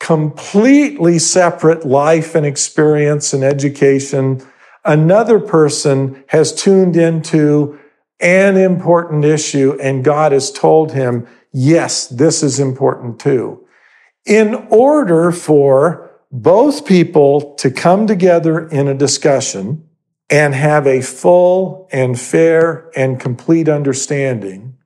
completely 0.00 1.18
separate 1.18 1.86
life 1.86 2.34
and 2.34 2.44
experience 2.44 3.32
and 3.32 3.44
education, 3.44 4.42
another 4.84 5.38
person 5.38 6.24
has 6.28 6.54
tuned 6.54 6.96
into 6.96 7.78
an 8.20 8.56
important 8.56 9.24
issue, 9.24 9.78
and 9.80 10.04
God 10.04 10.32
has 10.32 10.52
told 10.52 10.92
him, 10.92 11.26
yes, 11.52 12.06
this 12.06 12.42
is 12.42 12.60
important 12.60 13.18
too. 13.18 13.66
In 14.26 14.54
order 14.70 15.32
for 15.32 16.10
both 16.30 16.86
people 16.86 17.54
to 17.54 17.70
come 17.70 18.06
together 18.06 18.68
in 18.68 18.86
a 18.86 18.94
discussion 18.94 19.88
and 20.28 20.54
have 20.54 20.86
a 20.86 21.00
full 21.00 21.88
and 21.90 22.18
fair 22.18 22.90
and 22.96 23.18
complete 23.18 23.68
understanding 23.68 24.76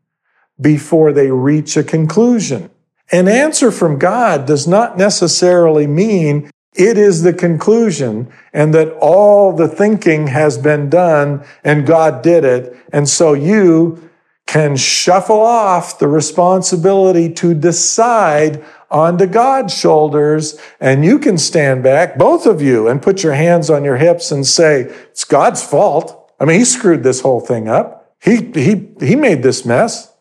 before 0.60 1.12
they 1.12 1.30
reach 1.30 1.76
a 1.76 1.84
conclusion. 1.84 2.70
An 3.12 3.28
answer 3.28 3.70
from 3.70 3.98
God 3.98 4.46
does 4.46 4.66
not 4.66 4.96
necessarily 4.96 5.86
mean 5.86 6.50
it 6.74 6.98
is 6.98 7.22
the 7.22 7.32
conclusion 7.32 8.28
and 8.52 8.74
that 8.74 8.92
all 9.00 9.52
the 9.52 9.68
thinking 9.68 10.26
has 10.26 10.58
been 10.58 10.90
done 10.90 11.44
and 11.62 11.86
God 11.86 12.22
did 12.22 12.44
it. 12.44 12.76
And 12.92 13.08
so 13.08 13.32
you 13.32 14.10
can 14.46 14.76
shuffle 14.76 15.40
off 15.40 15.98
the 15.98 16.08
responsibility 16.08 17.32
to 17.32 17.54
decide 17.54 18.62
onto 18.90 19.26
God's 19.26 19.72
shoulders 19.76 20.60
and 20.80 21.04
you 21.04 21.18
can 21.18 21.38
stand 21.38 21.82
back, 21.82 22.18
both 22.18 22.44
of 22.44 22.60
you, 22.60 22.88
and 22.88 23.00
put 23.00 23.22
your 23.22 23.34
hands 23.34 23.70
on 23.70 23.84
your 23.84 23.96
hips 23.96 24.30
and 24.30 24.46
say, 24.46 24.82
it's 25.10 25.24
God's 25.24 25.62
fault. 25.62 26.32
I 26.40 26.44
mean, 26.44 26.58
he 26.58 26.64
screwed 26.64 27.02
this 27.02 27.20
whole 27.20 27.40
thing 27.40 27.68
up. 27.68 28.16
He, 28.22 28.50
he, 28.52 28.88
he 29.00 29.16
made 29.16 29.42
this 29.42 29.64
mess. 29.64 30.12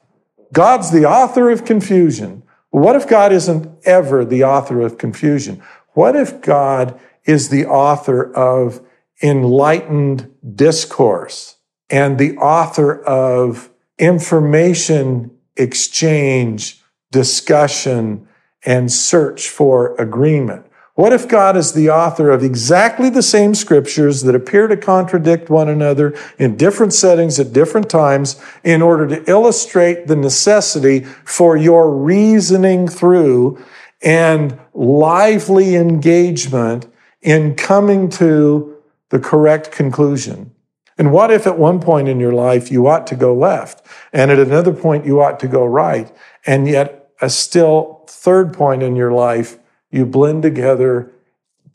God's 0.52 0.92
the 0.92 1.06
author 1.06 1.50
of 1.50 1.66
confusion. 1.66 2.44
What 2.70 2.96
if 2.96 3.08
God 3.08 3.32
isn't 3.32 3.70
ever 3.86 4.24
the 4.26 4.44
author 4.44 4.82
of 4.82 4.98
confusion? 4.98 5.62
What 5.94 6.16
if 6.16 6.42
God 6.42 7.00
is 7.26 7.50
the 7.50 7.66
author 7.66 8.34
of 8.34 8.82
enlightened 9.22 10.34
discourse 10.56 11.58
and 11.90 12.18
the 12.18 12.36
author 12.38 13.02
of 13.04 13.70
information 13.98 15.32
exchange, 15.56 16.82
discussion, 17.12 18.28
and 18.66 18.92
search 18.92 19.50
for 19.50 19.96
agreement? 19.96 20.66
What 20.96 21.12
if 21.12 21.28
God 21.28 21.58
is 21.58 21.74
the 21.74 21.90
author 21.90 22.30
of 22.30 22.44
exactly 22.44 23.10
the 23.10 23.24
same 23.24 23.56
scriptures 23.56 24.22
that 24.24 24.36
appear 24.36 24.68
to 24.68 24.78
contradict 24.78 25.50
one 25.50 25.68
another 25.68 26.16
in 26.38 26.56
different 26.56 26.94
settings 26.94 27.40
at 27.40 27.52
different 27.52 27.90
times 27.90 28.40
in 28.64 28.84
order 28.84 29.08
to 29.08 29.30
illustrate 29.30 30.06
the 30.06 30.16
necessity 30.16 31.00
for 31.00 31.58
your 31.58 31.92
reasoning 31.92 32.88
through 32.88 33.64
and 34.04 34.60
lively 34.74 35.76
engagement 35.76 36.88
in 37.22 37.56
coming 37.56 38.10
to 38.10 38.76
the 39.10 39.20
correct 39.20 39.72
conclusion? 39.72 40.54
And 40.98 41.12
what 41.12 41.32
if 41.32 41.48
at 41.48 41.58
one 41.58 41.80
point 41.80 42.08
in 42.08 42.20
your 42.20 42.34
life 42.34 42.72
you 42.72 42.88
ought 42.88 43.08
to 43.08 43.16
go 43.16 43.34
left 43.34 43.86
and 44.12 44.30
at 44.30 44.40
another 44.40 44.74
point 44.74 45.06
you 45.06 45.22
ought 45.22 45.40
to 45.40 45.48
go 45.48 45.66
right 45.66 46.12
and 46.46 46.68
yet 46.68 47.10
a 47.22 47.30
still 47.30 48.04
third 48.08 48.54
point 48.54 48.84
in 48.84 48.96
your 48.96 49.12
life 49.12 49.58
you 49.90 50.06
blend 50.06 50.44
together 50.44 51.12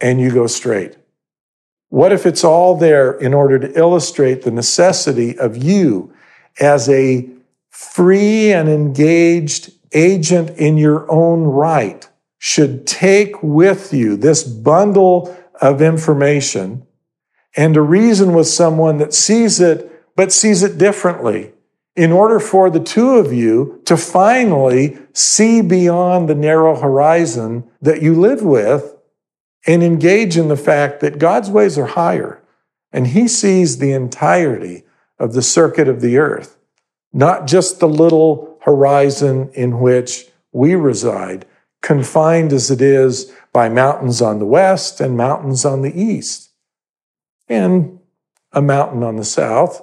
and 0.01 0.21
you 0.21 0.31
go 0.33 0.47
straight. 0.47 0.97
What 1.89 2.13
if 2.13 2.27
it's 2.27 2.45
all 2.45 2.77
there 2.77 3.13
in 3.13 3.33
order 3.33 3.59
to 3.59 3.79
illustrate 3.79 4.43
the 4.43 4.51
necessity 4.51 5.39
of 5.39 5.57
you 5.57 6.13
as 6.61 6.89
a 6.89 7.29
free 7.71 8.53
and 8.53 8.69
engaged 8.69 9.73
agent 9.93 10.51
in 10.51 10.77
your 10.77 11.11
own 11.11 11.45
right 11.45 12.09
should 12.39 12.87
take 12.87 13.43
with 13.43 13.93
you 13.93 14.17
this 14.17 14.45
bundle 14.45 15.37
of 15.61 15.83
information. 15.83 16.87
And 17.57 17.75
to 17.75 17.83
reason 17.83 18.33
with 18.33 18.47
someone 18.47 18.99
that 18.99 19.13
sees 19.13 19.61
it 19.61 19.93
but 20.15 20.33
sees 20.33 20.65
it 20.65 20.79
differently 20.79 21.53
in 21.95 22.13
order 22.13 22.39
for 22.41 22.71
the 22.71 22.81
two 22.81 23.17
of 23.17 23.33
you 23.33 23.81
to 23.85 23.97
finally 23.97 24.99
see 25.13 25.61
beyond 25.61 26.29
the 26.29 26.35
narrow 26.35 26.77
horizon 26.77 27.69
that 27.83 28.03
you 28.03 28.15
live 28.15 28.43
with 28.43 28.97
and 29.67 29.83
engage 29.83 30.37
in 30.37 30.49
the 30.49 30.57
fact 30.57 31.01
that 31.01 31.19
God's 31.19 31.51
ways 31.51 31.77
are 31.77 31.87
higher 31.87 32.43
and 32.93 33.09
He 33.09 33.29
sees 33.29 33.79
the 33.79 33.93
entirety 33.93 34.85
of 35.19 35.33
the 35.33 35.43
circuit 35.43 35.89
of 35.89 36.01
the 36.01 36.19
earth, 36.19 36.57
not 37.13 37.47
just 37.47 37.81
the 37.81 37.89
little 37.89 38.59
horizon 38.63 39.51
in 39.55 39.81
which 39.81 40.27
we 40.53 40.75
reside, 40.75 41.47
confined 41.83 42.53
as 42.53 42.71
it 42.71 42.81
is 42.81 43.33
by 43.53 43.69
mountains 43.69 44.21
on 44.21 44.39
the 44.39 44.45
west 44.45 45.01
and 45.01 45.17
mountains 45.17 45.65
on 45.65 45.83
the 45.83 46.01
east, 46.01 46.51
and 47.49 47.99
a 48.53 48.63
mountain 48.63 49.03
on 49.03 49.17
the 49.17 49.25
south 49.25 49.83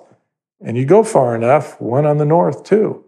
and 0.62 0.78
you 0.78 0.86
go 0.86 1.04
far 1.04 1.36
enough, 1.36 1.80
one 1.80 2.06
on 2.06 2.18
the 2.18 2.26
north 2.26 2.64
too. 2.64 3.04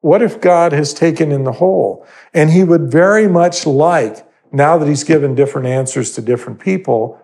What 0.00 0.20
if 0.20 0.40
God 0.40 0.72
has 0.72 0.92
taken 0.92 1.32
in 1.32 1.44
the 1.44 1.52
whole? 1.52 2.06
And 2.34 2.50
he 2.50 2.64
would 2.64 2.90
very 2.90 3.26
much 3.26 3.66
like, 3.66 4.26
now 4.52 4.76
that 4.76 4.88
he's 4.88 5.04
given 5.04 5.34
different 5.34 5.66
answers 5.66 6.12
to 6.12 6.20
different 6.20 6.60
people, 6.60 7.20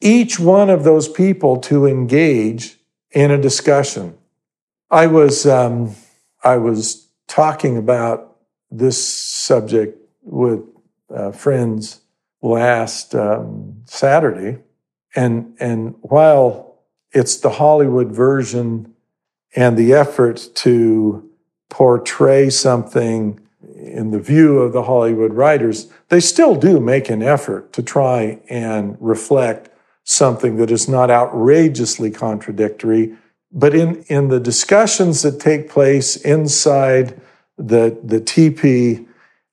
each 0.00 0.40
one 0.40 0.70
of 0.70 0.84
those 0.84 1.08
people 1.08 1.58
to 1.58 1.86
engage 1.86 2.76
in 3.12 3.30
a 3.30 3.40
discussion. 3.40 4.18
I 4.90 5.06
was, 5.06 5.46
um, 5.46 5.94
I 6.42 6.56
was 6.56 7.06
talking 7.28 7.76
about 7.76 8.27
this 8.70 9.02
subject 9.04 9.98
with 10.22 10.60
uh, 11.14 11.32
friends 11.32 12.00
last 12.42 13.14
um, 13.14 13.82
Saturday, 13.86 14.58
and 15.14 15.56
and 15.58 15.94
while 16.00 16.76
it's 17.12 17.38
the 17.38 17.50
Hollywood 17.50 18.12
version 18.12 18.94
and 19.56 19.76
the 19.76 19.92
effort 19.92 20.48
to 20.54 21.28
portray 21.70 22.50
something 22.50 23.40
in 23.76 24.10
the 24.10 24.18
view 24.18 24.58
of 24.58 24.72
the 24.72 24.82
Hollywood 24.82 25.34
writers, 25.34 25.90
they 26.08 26.20
still 26.20 26.54
do 26.54 26.80
make 26.80 27.08
an 27.08 27.22
effort 27.22 27.72
to 27.72 27.82
try 27.82 28.40
and 28.48 28.96
reflect 29.00 29.70
something 30.04 30.56
that 30.56 30.70
is 30.70 30.88
not 30.88 31.10
outrageously 31.10 32.10
contradictory. 32.10 33.14
But 33.50 33.74
in, 33.74 34.02
in 34.04 34.28
the 34.28 34.40
discussions 34.40 35.22
that 35.22 35.40
take 35.40 35.70
place 35.70 36.16
inside 36.16 37.20
the, 37.58 37.98
the 38.02 38.20
teepee 38.20 39.06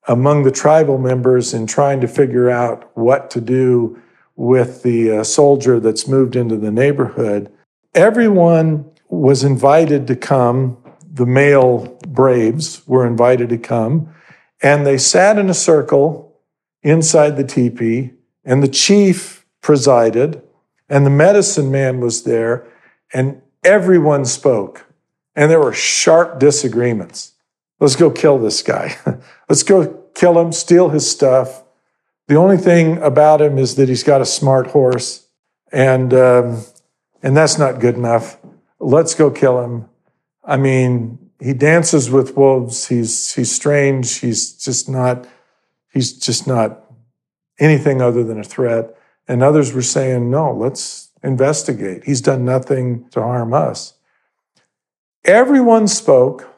among 0.07 0.43
the 0.43 0.51
tribal 0.51 0.97
members 0.97 1.53
in 1.53 1.65
trying 1.65 1.99
to 2.01 2.07
figure 2.07 2.49
out 2.49 2.91
what 2.95 3.29
to 3.31 3.41
do 3.41 3.99
with 4.35 4.83
the 4.83 5.11
uh, 5.11 5.23
soldier 5.23 5.79
that's 5.79 6.07
moved 6.07 6.35
into 6.35 6.57
the 6.57 6.71
neighborhood, 6.71 7.51
everyone 7.93 8.85
was 9.09 9.43
invited 9.43 10.07
to 10.07 10.15
come. 10.15 10.77
The 11.11 11.25
male 11.25 11.97
braves 12.07 12.85
were 12.87 13.07
invited 13.07 13.49
to 13.49 13.57
come, 13.57 14.13
and 14.61 14.85
they 14.85 14.97
sat 14.97 15.39
in 15.39 15.49
a 15.49 15.53
circle 15.53 16.37
inside 16.83 17.37
the 17.37 17.43
teepee, 17.43 18.11
and 18.43 18.61
the 18.61 18.67
chief 18.67 19.45
presided, 19.61 20.41
and 20.89 21.05
the 21.05 21.09
medicine 21.09 21.71
man 21.71 21.99
was 21.99 22.23
there, 22.23 22.67
and 23.13 23.41
everyone 23.63 24.25
spoke. 24.25 24.85
And 25.35 25.49
there 25.49 25.59
were 25.59 25.73
sharp 25.73 26.39
disagreements. 26.39 27.34
Let's 27.79 27.95
go 27.95 28.09
kill 28.09 28.39
this 28.39 28.61
guy. 28.61 28.97
Let's 29.49 29.63
go 29.63 30.03
kill 30.13 30.39
him, 30.39 30.51
steal 30.51 30.89
his 30.89 31.09
stuff. 31.09 31.63
The 32.27 32.35
only 32.35 32.57
thing 32.57 32.97
about 32.99 33.41
him 33.41 33.57
is 33.57 33.75
that 33.75 33.89
he's 33.89 34.03
got 34.03 34.21
a 34.21 34.25
smart 34.25 34.67
horse, 34.67 35.27
and 35.71 36.13
um, 36.13 36.63
and 37.21 37.35
that's 37.37 37.57
not 37.57 37.79
good 37.79 37.95
enough. 37.95 38.37
Let's 38.79 39.13
go 39.13 39.29
kill 39.29 39.63
him. 39.63 39.89
I 40.43 40.57
mean, 40.57 41.31
he 41.39 41.53
dances 41.53 42.09
with 42.09 42.35
wolves. 42.35 42.87
He's 42.87 43.33
he's 43.33 43.51
strange. 43.51 44.19
He's 44.19 44.53
just 44.53 44.89
not. 44.89 45.27
He's 45.91 46.13
just 46.13 46.47
not 46.47 46.85
anything 47.59 48.01
other 48.01 48.23
than 48.23 48.39
a 48.39 48.43
threat. 48.43 48.95
And 49.27 49.41
others 49.41 49.73
were 49.73 49.81
saying, 49.81 50.29
no, 50.29 50.51
let's 50.51 51.09
investigate. 51.23 52.03
He's 52.03 52.21
done 52.21 52.45
nothing 52.45 53.09
to 53.09 53.21
harm 53.21 53.53
us. 53.53 53.93
Everyone 55.23 55.87
spoke. 55.87 56.54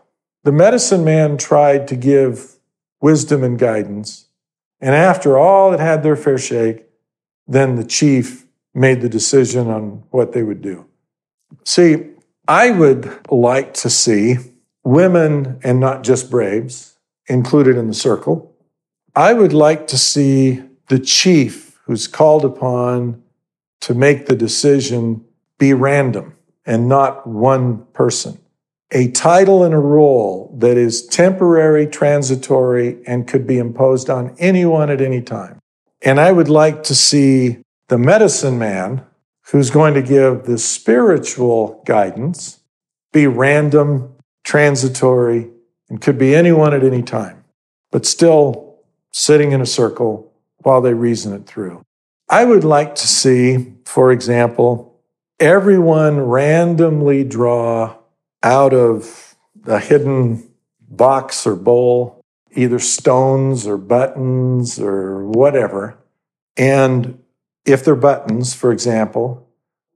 The 0.48 0.54
medicine 0.54 1.04
man 1.04 1.38
tried 1.38 1.90
to 1.90 1.98
give 1.98 2.56
wisdom 3.02 3.44
and 3.44 3.60
guidance. 3.60 4.28
And 4.80 4.96
after 4.96 5.38
all 5.38 5.72
had 5.72 5.82
had 5.82 6.04
their 6.04 6.16
fair 6.16 6.38
shake, 6.38 6.86
then 7.46 7.76
the 7.76 7.84
chief 7.84 8.48
made 8.74 9.02
the 9.02 9.10
decision 9.10 9.68
on 9.68 10.06
what 10.10 10.32
they 10.32 10.44
would 10.44 10.62
do. 10.62 10.86
See, 11.66 12.12
I 12.48 12.72
would 12.72 13.30
like 13.30 13.74
to 13.74 13.90
see 13.90 14.38
women 14.86 15.60
and 15.66 15.82
not 15.82 16.06
just 16.06 16.32
braves 16.32 16.98
included 17.28 17.76
in 17.76 17.90
the 17.90 17.94
circle. 17.94 18.56
I 19.14 19.34
would 19.34 19.52
like 19.52 19.86
to 19.88 19.98
see 19.98 20.64
the 20.88 21.00
chief 21.00 21.78
who's 21.88 22.08
called 22.08 22.46
upon 22.46 23.22
to 23.82 23.94
make 23.94 24.28
the 24.28 24.36
decision 24.38 25.26
be 25.58 25.74
random 25.74 26.38
and 26.66 26.88
not 26.88 27.28
one 27.28 27.86
person. 27.88 28.40
A 28.92 29.12
title 29.12 29.64
and 29.64 29.74
a 29.74 29.80
role 29.80 30.56
that 30.60 30.78
is 30.78 31.06
temporary, 31.06 31.88
transitory, 31.88 32.98
and 33.06 33.28
could 33.28 33.46
be 33.46 33.58
imposed 33.58 34.10
on 34.10 34.34
anyone 34.40 34.90
at 34.90 35.02
any 35.02 35.22
time. 35.22 35.60
And 36.02 36.20
I 36.20 36.32
would 36.32 36.48
like 36.48 36.84
to 36.84 36.96
see 36.96 37.60
the 37.90 37.98
medicine 37.98 38.58
man 38.58 39.06
who's 39.52 39.70
going 39.70 39.94
to 39.94 40.02
give 40.02 40.44
the 40.44 40.58
spiritual 40.58 41.84
guidance 41.86 42.60
be 43.12 43.28
random, 43.28 44.14
transitory, 44.44 45.50
and 45.90 46.02
could 46.02 46.18
be 46.18 46.36
anyone 46.36 46.74
at 46.74 46.84
any 46.84 47.02
time, 47.02 47.44
but 47.92 48.06
still 48.06 48.80
sitting 49.12 49.52
in 49.52 49.62
a 49.62 49.66
circle 49.66 50.32
while 50.60 50.82
they 50.82 50.94
reason 50.94 51.34
it 51.34 51.46
through. 51.46 51.82
I 52.30 52.46
would 52.46 52.64
like 52.64 52.96
to 52.96 53.08
see, 53.08 53.74
for 53.86 54.12
example, 54.12 55.02
everyone 55.40 56.20
randomly 56.20 57.24
draw 57.24 57.96
out 58.44 58.74
of 58.74 59.36
a 59.66 59.80
hidden 59.80 60.50
box 60.90 61.46
or 61.46 61.56
bowl 61.56 62.24
either 62.54 62.80
stones 62.80 63.68
or 63.68 63.78
buttons 63.78 64.80
or 64.80 65.28
whatever, 65.28 65.98
and 66.56 67.20
if 67.66 67.84
they're 67.84 67.96
buttons, 67.96 68.54
for 68.54 68.72
example, 68.72 69.48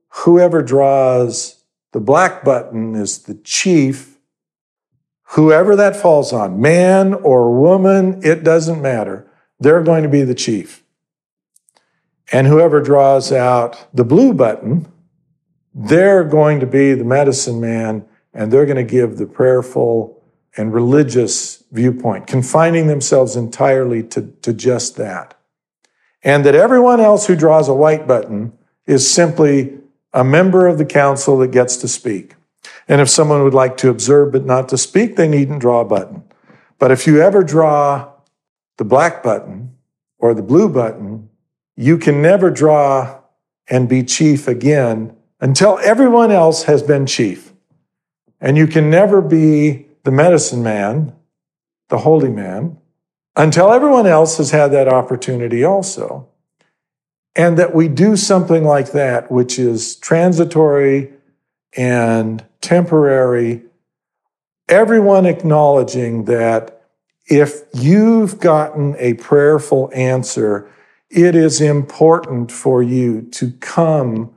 whoever 0.08 0.62
draws 0.62 1.64
the 1.92 2.00
black 2.00 2.44
button 2.44 2.94
is 2.94 3.20
the 3.20 3.34
chief. 3.34 4.18
Whoever 5.34 5.74
that 5.76 5.96
falls 5.96 6.32
on, 6.32 6.60
man 6.60 7.14
or 7.14 7.58
woman, 7.58 8.20
it 8.22 8.44
doesn't 8.44 8.82
matter. 8.82 9.26
They're 9.58 9.82
going 9.82 10.02
to 10.02 10.08
be 10.08 10.22
the 10.22 10.34
chief. 10.34 10.84
And 12.30 12.46
whoever 12.46 12.80
draws 12.80 13.32
out 13.32 13.86
the 13.94 14.04
blue 14.04 14.32
button, 14.32 14.90
they're 15.74 16.24
going 16.24 16.60
to 16.60 16.66
be 16.66 16.94
the 16.94 17.04
medicine 17.04 17.60
man 17.60 18.06
and 18.34 18.52
they're 18.52 18.66
going 18.66 18.76
to 18.76 18.90
give 18.90 19.16
the 19.16 19.26
prayerful 19.26 20.22
and 20.56 20.72
religious 20.72 21.64
viewpoint, 21.72 22.26
confining 22.26 22.86
themselves 22.86 23.36
entirely 23.36 24.02
to, 24.02 24.32
to 24.42 24.52
just 24.52 24.96
that 24.96 25.38
and 26.22 26.44
that 26.44 26.54
everyone 26.54 27.00
else 27.00 27.26
who 27.26 27.36
draws 27.36 27.68
a 27.68 27.74
white 27.74 28.06
button 28.06 28.52
is 28.86 29.10
simply 29.10 29.78
a 30.12 30.22
member 30.22 30.66
of 30.66 30.78
the 30.78 30.84
council 30.84 31.38
that 31.38 31.50
gets 31.50 31.76
to 31.78 31.88
speak. 31.88 32.34
And 32.88 33.00
if 33.00 33.08
someone 33.08 33.42
would 33.42 33.54
like 33.54 33.76
to 33.78 33.88
observe 33.88 34.32
but 34.32 34.44
not 34.44 34.68
to 34.68 34.78
speak, 34.78 35.16
they 35.16 35.28
needn't 35.28 35.60
draw 35.60 35.80
a 35.80 35.84
button. 35.84 36.22
But 36.78 36.90
if 36.90 37.06
you 37.06 37.20
ever 37.20 37.42
draw 37.42 38.12
the 38.76 38.84
black 38.84 39.22
button 39.22 39.76
or 40.18 40.34
the 40.34 40.42
blue 40.42 40.68
button, 40.68 41.28
you 41.76 41.98
can 41.98 42.20
never 42.20 42.50
draw 42.50 43.20
and 43.68 43.88
be 43.88 44.02
chief 44.02 44.46
again 44.46 45.16
until 45.40 45.78
everyone 45.82 46.30
else 46.30 46.64
has 46.64 46.82
been 46.82 47.06
chief. 47.06 47.51
And 48.42 48.58
you 48.58 48.66
can 48.66 48.90
never 48.90 49.22
be 49.22 49.86
the 50.02 50.10
medicine 50.10 50.64
man, 50.64 51.14
the 51.88 51.98
holy 51.98 52.28
man, 52.28 52.76
until 53.36 53.72
everyone 53.72 54.06
else 54.06 54.36
has 54.36 54.50
had 54.50 54.72
that 54.72 54.88
opportunity 54.88 55.64
also. 55.64 56.28
And 57.34 57.56
that 57.56 57.74
we 57.74 57.88
do 57.88 58.16
something 58.16 58.64
like 58.64 58.92
that, 58.92 59.30
which 59.30 59.58
is 59.58 59.96
transitory 59.96 61.12
and 61.74 62.44
temporary, 62.60 63.62
everyone 64.68 65.24
acknowledging 65.24 66.24
that 66.24 66.82
if 67.26 67.62
you've 67.72 68.40
gotten 68.40 68.96
a 68.98 69.14
prayerful 69.14 69.90
answer, 69.94 70.68
it 71.08 71.34
is 71.34 71.60
important 71.60 72.50
for 72.50 72.82
you 72.82 73.22
to 73.32 73.52
come 73.52 74.34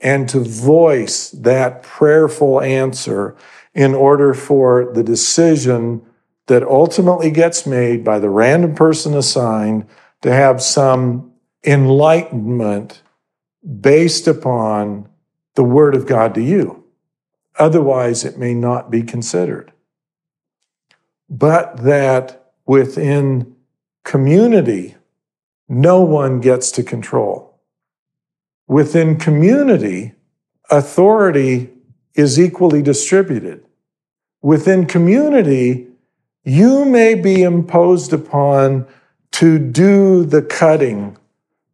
and 0.00 0.28
to 0.28 0.40
voice 0.40 1.30
that 1.30 1.82
prayerful 1.82 2.60
answer 2.60 3.36
in 3.74 3.94
order 3.94 4.34
for 4.34 4.92
the 4.94 5.02
decision 5.02 6.02
that 6.46 6.62
ultimately 6.62 7.30
gets 7.30 7.66
made 7.66 8.02
by 8.02 8.18
the 8.18 8.30
random 8.30 8.74
person 8.74 9.14
assigned 9.14 9.86
to 10.22 10.32
have 10.32 10.62
some 10.62 11.32
enlightenment 11.64 13.02
based 13.80 14.26
upon 14.26 15.08
the 15.54 15.64
Word 15.64 15.94
of 15.94 16.06
God 16.06 16.34
to 16.34 16.42
you. 16.42 16.84
Otherwise, 17.58 18.24
it 18.24 18.38
may 18.38 18.54
not 18.54 18.90
be 18.90 19.02
considered. 19.02 19.72
But 21.28 21.78
that 21.78 22.52
within 22.66 23.56
community, 24.04 24.96
no 25.68 26.00
one 26.00 26.40
gets 26.40 26.70
to 26.72 26.82
control. 26.82 27.47
Within 28.68 29.16
community, 29.16 30.12
authority 30.70 31.70
is 32.14 32.38
equally 32.38 32.82
distributed. 32.82 33.64
Within 34.42 34.84
community, 34.86 35.88
you 36.44 36.84
may 36.84 37.14
be 37.14 37.42
imposed 37.42 38.12
upon 38.12 38.86
to 39.32 39.58
do 39.58 40.24
the 40.24 40.42
cutting, 40.42 41.16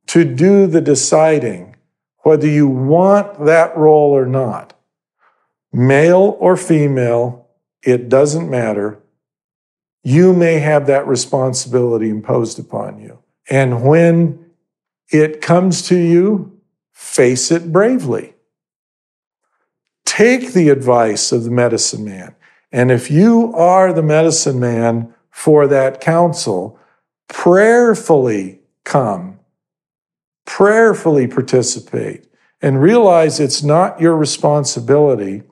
to 0.07 0.25
do 0.25 0.67
the 0.69 0.81
deciding, 0.81 1.75
whether 2.19 2.47
you 2.47 2.69
want 2.69 3.45
that 3.45 3.77
role 3.77 4.13
or 4.13 4.27
not. 4.27 4.79
Male 5.73 6.37
or 6.39 6.57
female, 6.57 7.49
it 7.83 8.09
doesn't 8.09 8.49
matter. 8.49 8.99
You 10.05 10.33
may 10.33 10.61
have 10.61 10.87
that 10.87 11.07
responsibility 11.07 12.09
imposed 12.09 12.59
upon 12.59 13.01
you. 13.01 13.19
And 13.51 13.83
when 13.83 14.51
it 15.11 15.41
comes 15.41 15.83
to 15.89 15.97
you, 15.97 16.54
face 17.05 17.51
it 17.53 17.71
bravely. 17.71 18.35
Take 20.05 20.53
the 20.53 20.71
advice 20.71 21.33
of 21.33 21.45
the 21.45 21.51
medicine 21.51 22.05
man. 22.05 22.35
And 22.73 22.91
if 22.91 23.11
you 23.11 23.55
are 23.55 23.93
the 23.93 24.03
medicine 24.03 24.59
man 24.59 25.15
for 25.31 25.67
that 25.69 26.01
council, 26.01 26.79
prayerfully 27.29 28.61
come, 28.85 29.39
prayerfully 30.47 31.29
participate, 31.29 32.27
and 32.63 32.81
realize 32.81 33.39
it's 33.39 33.63
not 33.63 34.01
your 34.01 34.17
responsibility 34.17 35.43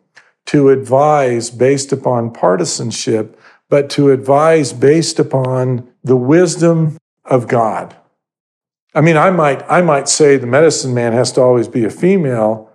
to 0.47 0.71
advise 0.71 1.51
based 1.51 1.93
upon 1.93 2.33
partisanship, 2.33 3.39
but 3.69 3.91
to 3.91 4.11
advise 4.11 4.73
based 4.73 5.19
upon 5.19 5.89
the 6.03 6.17
wisdom 6.17 6.97
of 7.25 7.47
God. 7.47 7.95
I 8.95 9.01
mean, 9.01 9.17
I 9.17 9.31
might, 9.31 9.63
I 9.71 9.81
might 9.81 10.09
say 10.09 10.37
the 10.37 10.47
medicine 10.47 10.93
man 10.93 11.13
has 11.13 11.33
to 11.33 11.41
always 11.41 11.69
be 11.69 11.85
a 11.85 11.91
female, 11.91 12.71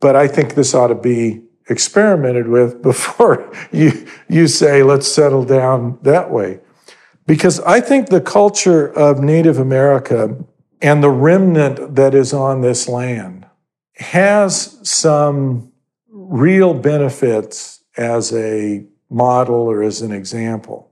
but 0.00 0.16
I 0.16 0.26
think 0.26 0.54
this 0.54 0.74
ought 0.74 0.88
to 0.88 0.94
be 0.94 1.42
experimented 1.68 2.48
with 2.48 2.82
before 2.82 3.52
you, 3.72 4.06
you 4.28 4.48
say, 4.48 4.82
let's 4.82 5.06
settle 5.06 5.44
down 5.44 5.98
that 6.02 6.30
way. 6.30 6.60
Because 7.26 7.60
I 7.60 7.80
think 7.80 8.08
the 8.08 8.22
culture 8.22 8.88
of 8.88 9.20
Native 9.20 9.58
America 9.58 10.36
and 10.80 11.02
the 11.02 11.10
remnant 11.10 11.96
that 11.96 12.14
is 12.14 12.32
on 12.32 12.62
this 12.62 12.88
land 12.88 13.46
has 13.96 14.78
some 14.82 15.72
real 16.08 16.72
benefits 16.72 17.82
as 17.96 18.32
a 18.32 18.86
model 19.10 19.56
or 19.56 19.82
as 19.82 20.00
an 20.00 20.12
example. 20.12 20.90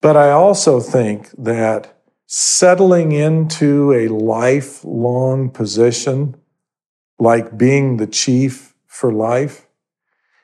But 0.00 0.16
I 0.16 0.30
also 0.30 0.80
think 0.80 1.30
that 1.38 1.95
settling 2.26 3.12
into 3.12 3.92
a 3.92 4.08
lifelong 4.08 5.50
position, 5.50 6.36
like 7.18 7.56
being 7.56 7.96
the 7.96 8.06
chief 8.06 8.74
for 8.86 9.12
life, 9.12 9.66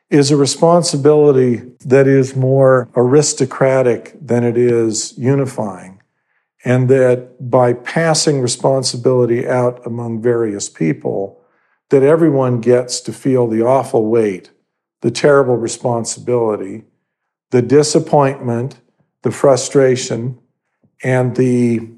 is 0.08 0.30
a 0.30 0.36
responsibility 0.36 1.62
that 1.84 2.06
is 2.06 2.36
more 2.36 2.88
aristocratic 2.94 4.14
than 4.20 4.44
it 4.44 4.56
is 4.56 5.16
unifying. 5.18 6.00
And 6.64 6.88
that 6.90 7.50
by 7.50 7.72
passing 7.72 8.40
responsibility 8.40 9.48
out 9.48 9.84
among 9.84 10.22
various 10.22 10.68
people, 10.68 11.40
that 11.90 12.02
everyone 12.02 12.60
gets 12.60 13.00
to 13.00 13.12
feel 13.12 13.48
the 13.48 13.62
awful 13.62 14.06
weight, 14.06 14.50
the 15.00 15.10
terrible 15.10 15.56
responsibility, 15.56 16.84
the 17.50 17.62
disappointment, 17.62 18.80
the 19.22 19.32
frustration 19.32 20.38
and 21.02 21.36
the, 21.36 21.88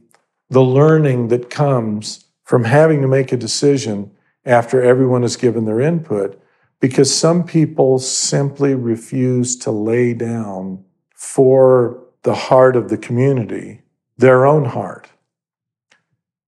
the 0.50 0.62
learning 0.62 1.28
that 1.28 1.50
comes 1.50 2.24
from 2.44 2.64
having 2.64 3.02
to 3.02 3.08
make 3.08 3.32
a 3.32 3.36
decision 3.36 4.10
after 4.44 4.82
everyone 4.82 5.22
has 5.22 5.36
given 5.36 5.64
their 5.64 5.80
input 5.80 6.40
because 6.80 7.14
some 7.14 7.44
people 7.44 7.98
simply 7.98 8.74
refuse 8.74 9.56
to 9.56 9.70
lay 9.70 10.12
down 10.12 10.84
for 11.14 12.02
the 12.22 12.34
heart 12.34 12.76
of 12.76 12.88
the 12.88 12.98
community 12.98 13.80
their 14.16 14.46
own 14.46 14.64
heart. 14.64 15.08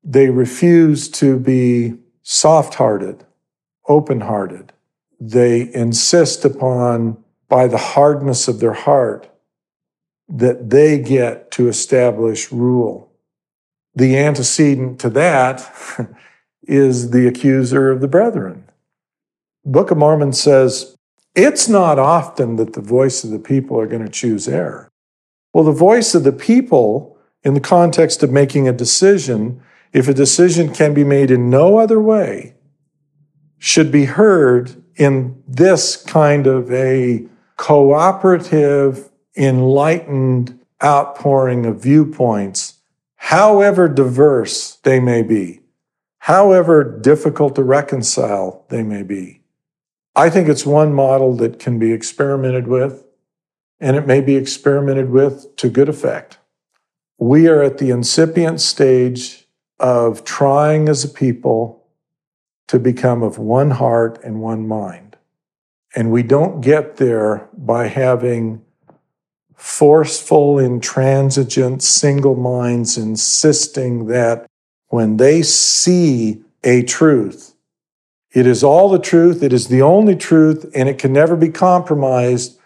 They 0.05 0.29
refuse 0.31 1.09
to 1.13 1.39
be 1.39 1.95
soft 2.23 2.75
hearted, 2.75 3.25
open 3.89 4.21
hearted. 4.21 4.73
They 5.19 5.73
insist 5.75 6.45
upon, 6.45 7.23
by 7.49 7.67
the 7.67 7.79
hardness 7.79 8.47
of 8.47 8.61
their 8.61 8.73
heart, 8.73 9.29
that 10.29 10.71
they 10.71 10.99
get 10.99 11.51
to 11.53 11.69
establish 11.69 12.51
rule. 12.51 13.13
The 13.95 14.17
antecedent 14.17 15.01
to 15.01 15.11
that 15.11 15.73
is 16.63 17.11
the 17.11 17.27
accuser 17.27 17.91
of 17.91 18.01
the 18.01 18.09
brethren. 18.09 18.65
Book 19.65 19.91
of 19.91 19.99
Mormon 19.99 20.33
says 20.33 20.97
it's 21.35 21.69
not 21.69 21.99
often 21.99 22.57
that 22.57 22.73
the 22.73 22.81
voice 22.81 23.23
of 23.23 23.31
the 23.31 23.39
people 23.39 23.79
are 23.79 23.87
going 23.87 24.05
to 24.05 24.11
choose 24.11 24.49
error. 24.49 24.89
Well, 25.53 25.65
the 25.65 25.73
voice 25.73 26.15
of 26.15 26.25
the 26.25 26.33
people, 26.33 27.17
in 27.43 27.55
the 27.55 27.61
context 27.61 28.23
of 28.23 28.31
making 28.31 28.69
a 28.69 28.73
decision, 28.73 29.63
if 29.93 30.09
a 30.09 30.15
decision 30.15 30.73
can 30.73 30.93
be 30.93 31.05
made 31.05 31.31
in 31.31 31.49
no 31.49 31.79
other 31.79 32.01
way, 32.01 32.55
should 33.59 33.91
be 33.91 34.05
heard 34.05 34.83
in 34.97 35.43
this 35.47 35.97
kind 35.97 36.47
of 36.47 36.71
a 36.73 37.27
cooperative 37.57 39.11
enlightened 39.37 40.59
outpouring 40.83 41.67
of 41.67 41.83
viewpoints, 41.83 42.75
however 43.17 43.89
diverse 43.89 44.77
they 44.77 45.01
may 45.01 45.23
be, 45.23 45.61
however 46.21 46.83
difficult 47.01 47.55
to 47.55 47.63
reconcile 47.63 48.65
they 48.69 48.83
may 48.83 49.03
be. 49.03 49.41
I 50.15 50.31
think 50.31 50.49
it's 50.49 50.65
one 50.65 50.93
model 50.93 51.35
that 51.37 51.59
can 51.59 51.79
be 51.79 51.93
experimented 51.93 52.67
with, 52.67 53.05
and 53.79 53.97
it 53.97 54.07
may 54.07 54.21
be 54.21 54.37
experimented 54.37 55.11
with 55.11 55.55
to 55.57 55.69
good 55.69 55.89
effect. 55.89 56.39
We 57.19 57.49
are 57.49 57.63
at 57.63 57.79
the 57.79 57.91
incipient 57.91 58.61
stage 58.61 59.47
of 59.79 60.25
trying 60.25 60.89
as 60.89 61.05
a 61.05 61.09
people 61.09 61.87
to 62.69 62.79
become 62.79 63.23
of 63.23 63.39
one 63.39 63.73
heart 63.73 64.19
and 64.25 64.41
one 64.41 64.67
mind. 64.67 65.17
And 65.95 66.11
we 66.11 66.23
don't 66.23 66.61
get 66.61 66.97
there 66.97 67.49
by 67.57 67.87
having 67.87 68.63
forceful, 69.57 70.59
intransigent, 70.59 71.83
single 71.83 72.37
minds 72.37 72.97
insisting 72.97 74.07
that 74.07 74.47
when 74.89 75.17
they 75.17 75.43
see 75.43 76.43
a 76.63 76.83
truth, 76.83 77.55
it 78.33 78.47
is 78.47 78.63
all 78.63 78.91
the 78.91 78.99
truth, 78.99 79.43
it 79.43 79.53
is 79.53 79.69
the 79.69 79.83
only 79.83 80.15
truth, 80.15 80.71
and 80.75 80.89
it 80.89 80.99
can 80.99 81.13
never 81.13 81.35
be 81.37 81.49
compromised, 81.49 82.59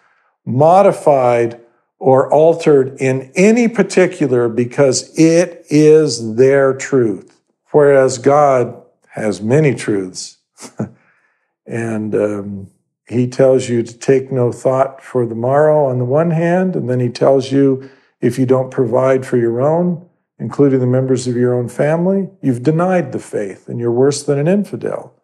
modified, 0.44 1.60
or 2.00 2.32
altered 2.32 2.96
in 3.00 3.30
any 3.36 3.68
particular 3.68 4.48
because 4.48 5.16
it 5.18 5.64
is 5.68 6.36
their 6.36 6.74
truth. 6.74 7.40
Whereas 7.70 8.18
God 8.18 8.82
has 9.10 9.40
many 9.40 9.74
truths. 9.74 10.38
and 11.66 12.14
um, 12.14 12.70
he 13.10 13.26
tells 13.26 13.68
you 13.68 13.82
to 13.82 13.96
take 13.96 14.30
no 14.30 14.52
thought 14.52 15.02
for 15.02 15.26
the 15.26 15.34
morrow 15.34 15.86
on 15.86 15.98
the 15.98 16.04
one 16.04 16.30
hand, 16.30 16.76
and 16.76 16.88
then 16.88 17.00
he 17.00 17.08
tells 17.08 17.52
you 17.52 17.90
if 18.20 18.38
you 18.38 18.46
don't 18.46 18.70
provide 18.70 19.26
for 19.26 19.36
your 19.36 19.60
own 19.60 20.06
including 20.40 20.80
the 20.80 20.86
members 20.86 21.28
of 21.28 21.36
your 21.36 21.54
own 21.54 21.68
family, 21.68 22.30
you've 22.40 22.62
denied 22.62 23.12
the 23.12 23.18
faith 23.18 23.68
and 23.68 23.78
you're 23.78 23.92
worse 23.92 24.22
than 24.22 24.38
an 24.38 24.48
infidel. 24.48 25.14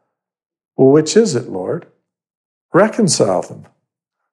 Well, 0.77 0.93
which 0.93 1.17
is 1.17 1.35
it, 1.35 1.49
Lord? 1.49 1.87
Reconcile 2.75 3.41
them, 3.41 3.67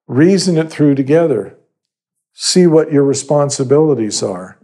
reason 0.08 0.58
it 0.58 0.70
through 0.70 0.96
together, 0.96 1.58
see 2.34 2.68
what 2.68 2.92
your 2.92 3.06
responsibilities 3.06 4.22
are, 4.22 4.60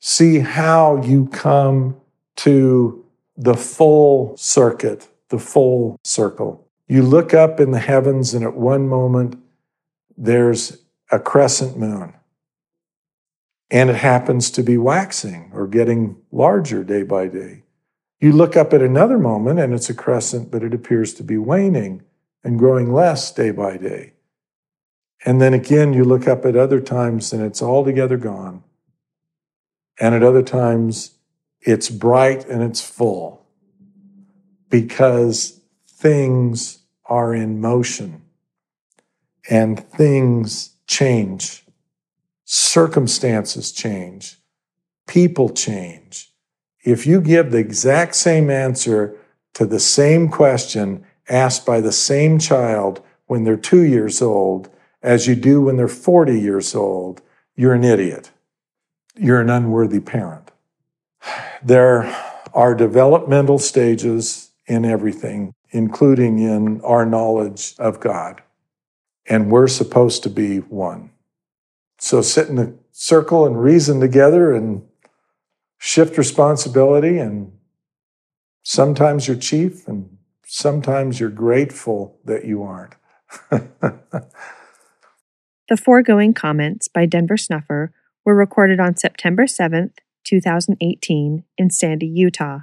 see 0.00 0.40
how 0.40 1.00
you 1.00 1.26
come 1.28 2.00
to 2.36 3.04
the 3.36 3.54
full 3.54 4.36
circuit, 4.36 5.08
the 5.28 5.38
full 5.38 5.96
circle. 6.02 6.66
You 6.90 7.02
look 7.02 7.32
up 7.32 7.60
in 7.60 7.70
the 7.70 7.78
heavens, 7.78 8.34
and 8.34 8.44
at 8.44 8.56
one 8.56 8.88
moment, 8.88 9.40
there's 10.16 10.78
a 11.12 11.20
crescent 11.20 11.78
moon 11.78 12.14
and 13.70 13.88
it 13.88 13.96
happens 13.96 14.50
to 14.50 14.62
be 14.62 14.76
waxing 14.76 15.50
or 15.54 15.66
getting 15.66 16.16
larger 16.32 16.82
day 16.82 17.04
by 17.04 17.28
day. 17.28 17.62
You 18.18 18.32
look 18.32 18.56
up 18.56 18.72
at 18.72 18.82
another 18.82 19.18
moment 19.18 19.60
and 19.60 19.72
it's 19.72 19.88
a 19.88 19.94
crescent, 19.94 20.50
but 20.50 20.64
it 20.64 20.74
appears 20.74 21.14
to 21.14 21.22
be 21.22 21.38
waning 21.38 22.02
and 22.42 22.58
growing 22.58 22.92
less 22.92 23.32
day 23.32 23.52
by 23.52 23.76
day. 23.76 24.14
And 25.24 25.40
then 25.40 25.54
again, 25.54 25.92
you 25.92 26.04
look 26.04 26.26
up 26.26 26.44
at 26.44 26.56
other 26.56 26.80
times 26.80 27.32
and 27.32 27.42
it's 27.42 27.62
altogether 27.62 28.16
gone. 28.16 28.64
And 30.00 30.14
at 30.14 30.22
other 30.22 30.42
times, 30.42 31.12
it's 31.60 31.88
bright 31.88 32.46
and 32.46 32.62
it's 32.62 32.80
full 32.80 33.46
because 34.68 35.60
things 35.86 36.79
are 37.10 37.34
in 37.34 37.60
motion 37.60 38.22
and 39.50 39.78
things 39.90 40.76
change 40.86 41.64
circumstances 42.52 43.70
change, 43.70 44.36
people 45.06 45.50
change. 45.50 46.32
If 46.84 47.06
you 47.06 47.20
give 47.20 47.52
the 47.52 47.58
exact 47.58 48.16
same 48.16 48.50
answer 48.50 49.16
to 49.54 49.66
the 49.66 49.78
same 49.78 50.28
question 50.28 51.04
asked 51.28 51.64
by 51.64 51.80
the 51.80 51.92
same 51.92 52.40
child 52.40 53.02
when 53.26 53.44
they're 53.44 53.56
two 53.56 53.84
years 53.84 54.20
old 54.20 54.68
as 55.00 55.28
you 55.28 55.36
do 55.36 55.62
when 55.62 55.76
they're 55.76 55.86
40 55.86 56.40
years 56.40 56.74
old, 56.74 57.22
you're 57.54 57.74
an 57.74 57.84
idiot. 57.84 58.32
You're 59.14 59.40
an 59.40 59.48
unworthy 59.48 60.00
parent. 60.00 60.50
There 61.62 62.12
are 62.52 62.74
developmental 62.74 63.60
stages 63.60 64.50
in 64.66 64.84
everything, 64.84 65.54
including 65.70 66.38
in 66.38 66.80
our 66.82 67.06
knowledge 67.06 67.74
of 67.78 68.00
God. 68.00 68.42
And 69.26 69.50
we're 69.50 69.68
supposed 69.68 70.22
to 70.24 70.30
be 70.30 70.58
one. 70.58 71.10
So 71.98 72.22
sit 72.22 72.48
in 72.48 72.58
a 72.58 72.72
circle 72.92 73.46
and 73.46 73.60
reason 73.60 74.00
together 74.00 74.52
and 74.52 74.82
shift 75.78 76.18
responsibility. 76.18 77.18
And 77.18 77.52
sometimes 78.62 79.28
you're 79.28 79.36
chief, 79.36 79.86
and 79.86 80.16
sometimes 80.46 81.20
you're 81.20 81.30
grateful 81.30 82.18
that 82.24 82.44
you 82.44 82.62
aren't. 82.62 82.94
the 83.50 84.26
foregoing 85.76 86.34
comments 86.34 86.88
by 86.88 87.06
Denver 87.06 87.36
Snuffer 87.36 87.92
were 88.24 88.34
recorded 88.34 88.80
on 88.80 88.96
September 88.96 89.44
7th, 89.44 89.98
2018, 90.24 91.44
in 91.56 91.70
Sandy, 91.70 92.06
Utah. 92.06 92.60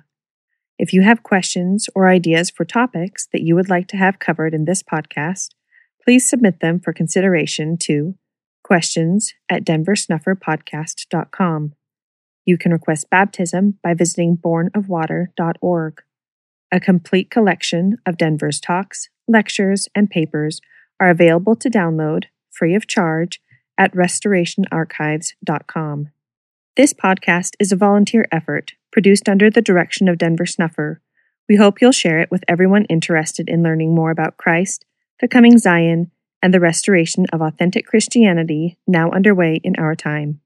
If 0.80 0.94
you 0.94 1.02
have 1.02 1.24
questions 1.24 1.90
or 1.96 2.08
ideas 2.08 2.50
for 2.50 2.64
topics 2.64 3.28
that 3.34 3.42
you 3.42 3.56
would 3.56 3.70
like 3.70 3.88
to 3.88 3.98
have 3.98 4.20
covered 4.20 4.54
in 4.54 4.64
this 4.66 4.84
podcast, 4.84 5.50
please 6.04 6.30
submit 6.30 6.60
them 6.60 6.80
for 6.80 6.94
consideration 6.94 7.78
to 7.80 8.16
questions 8.64 9.34
at 9.50 9.66
denversnufferpodcast.com. 9.66 11.74
You 12.46 12.58
can 12.58 12.72
request 12.72 13.10
baptism 13.10 13.80
by 13.84 13.94
visiting 13.94 14.38
bornofwater.org. 14.38 16.02
A 16.72 16.80
complete 16.80 17.30
collection 17.30 17.98
of 18.06 18.18
Denver's 18.18 18.60
talks, 18.60 19.10
lectures, 19.28 19.88
and 19.96 20.10
papers 20.10 20.62
are 21.00 21.10
available 21.10 21.56
to 21.56 21.70
download 21.70 22.26
free 22.52 22.76
of 22.76 22.88
charge 22.88 23.42
at 23.78 23.94
restorationarchives.com. 23.94 26.10
This 26.78 26.94
podcast 26.94 27.56
is 27.60 27.72
a 27.72 27.76
volunteer 27.76 28.28
effort 28.32 28.74
produced 28.92 29.28
under 29.28 29.50
the 29.50 29.64
direction 29.64 30.08
of 30.08 30.20
Denver 30.20 30.46
Snuffer. 30.46 31.02
We 31.50 31.56
hope 31.56 31.82
you'll 31.82 31.92
share 31.92 32.20
it 32.20 32.30
with 32.30 32.44
everyone 32.48 32.86
interested 32.86 33.50
in 33.50 33.64
learning 33.64 33.96
more 33.96 34.12
about 34.12 34.38
Christ, 34.38 34.86
the 35.20 35.28
coming 35.28 35.58
Zion, 35.58 36.12
and 36.40 36.54
the 36.54 36.60
restoration 36.60 37.26
of 37.34 37.42
authentic 37.42 37.88
Christianity 37.88 38.78
now 38.86 39.10
underway 39.10 39.60
in 39.64 39.76
our 39.80 39.96
time. 39.96 40.40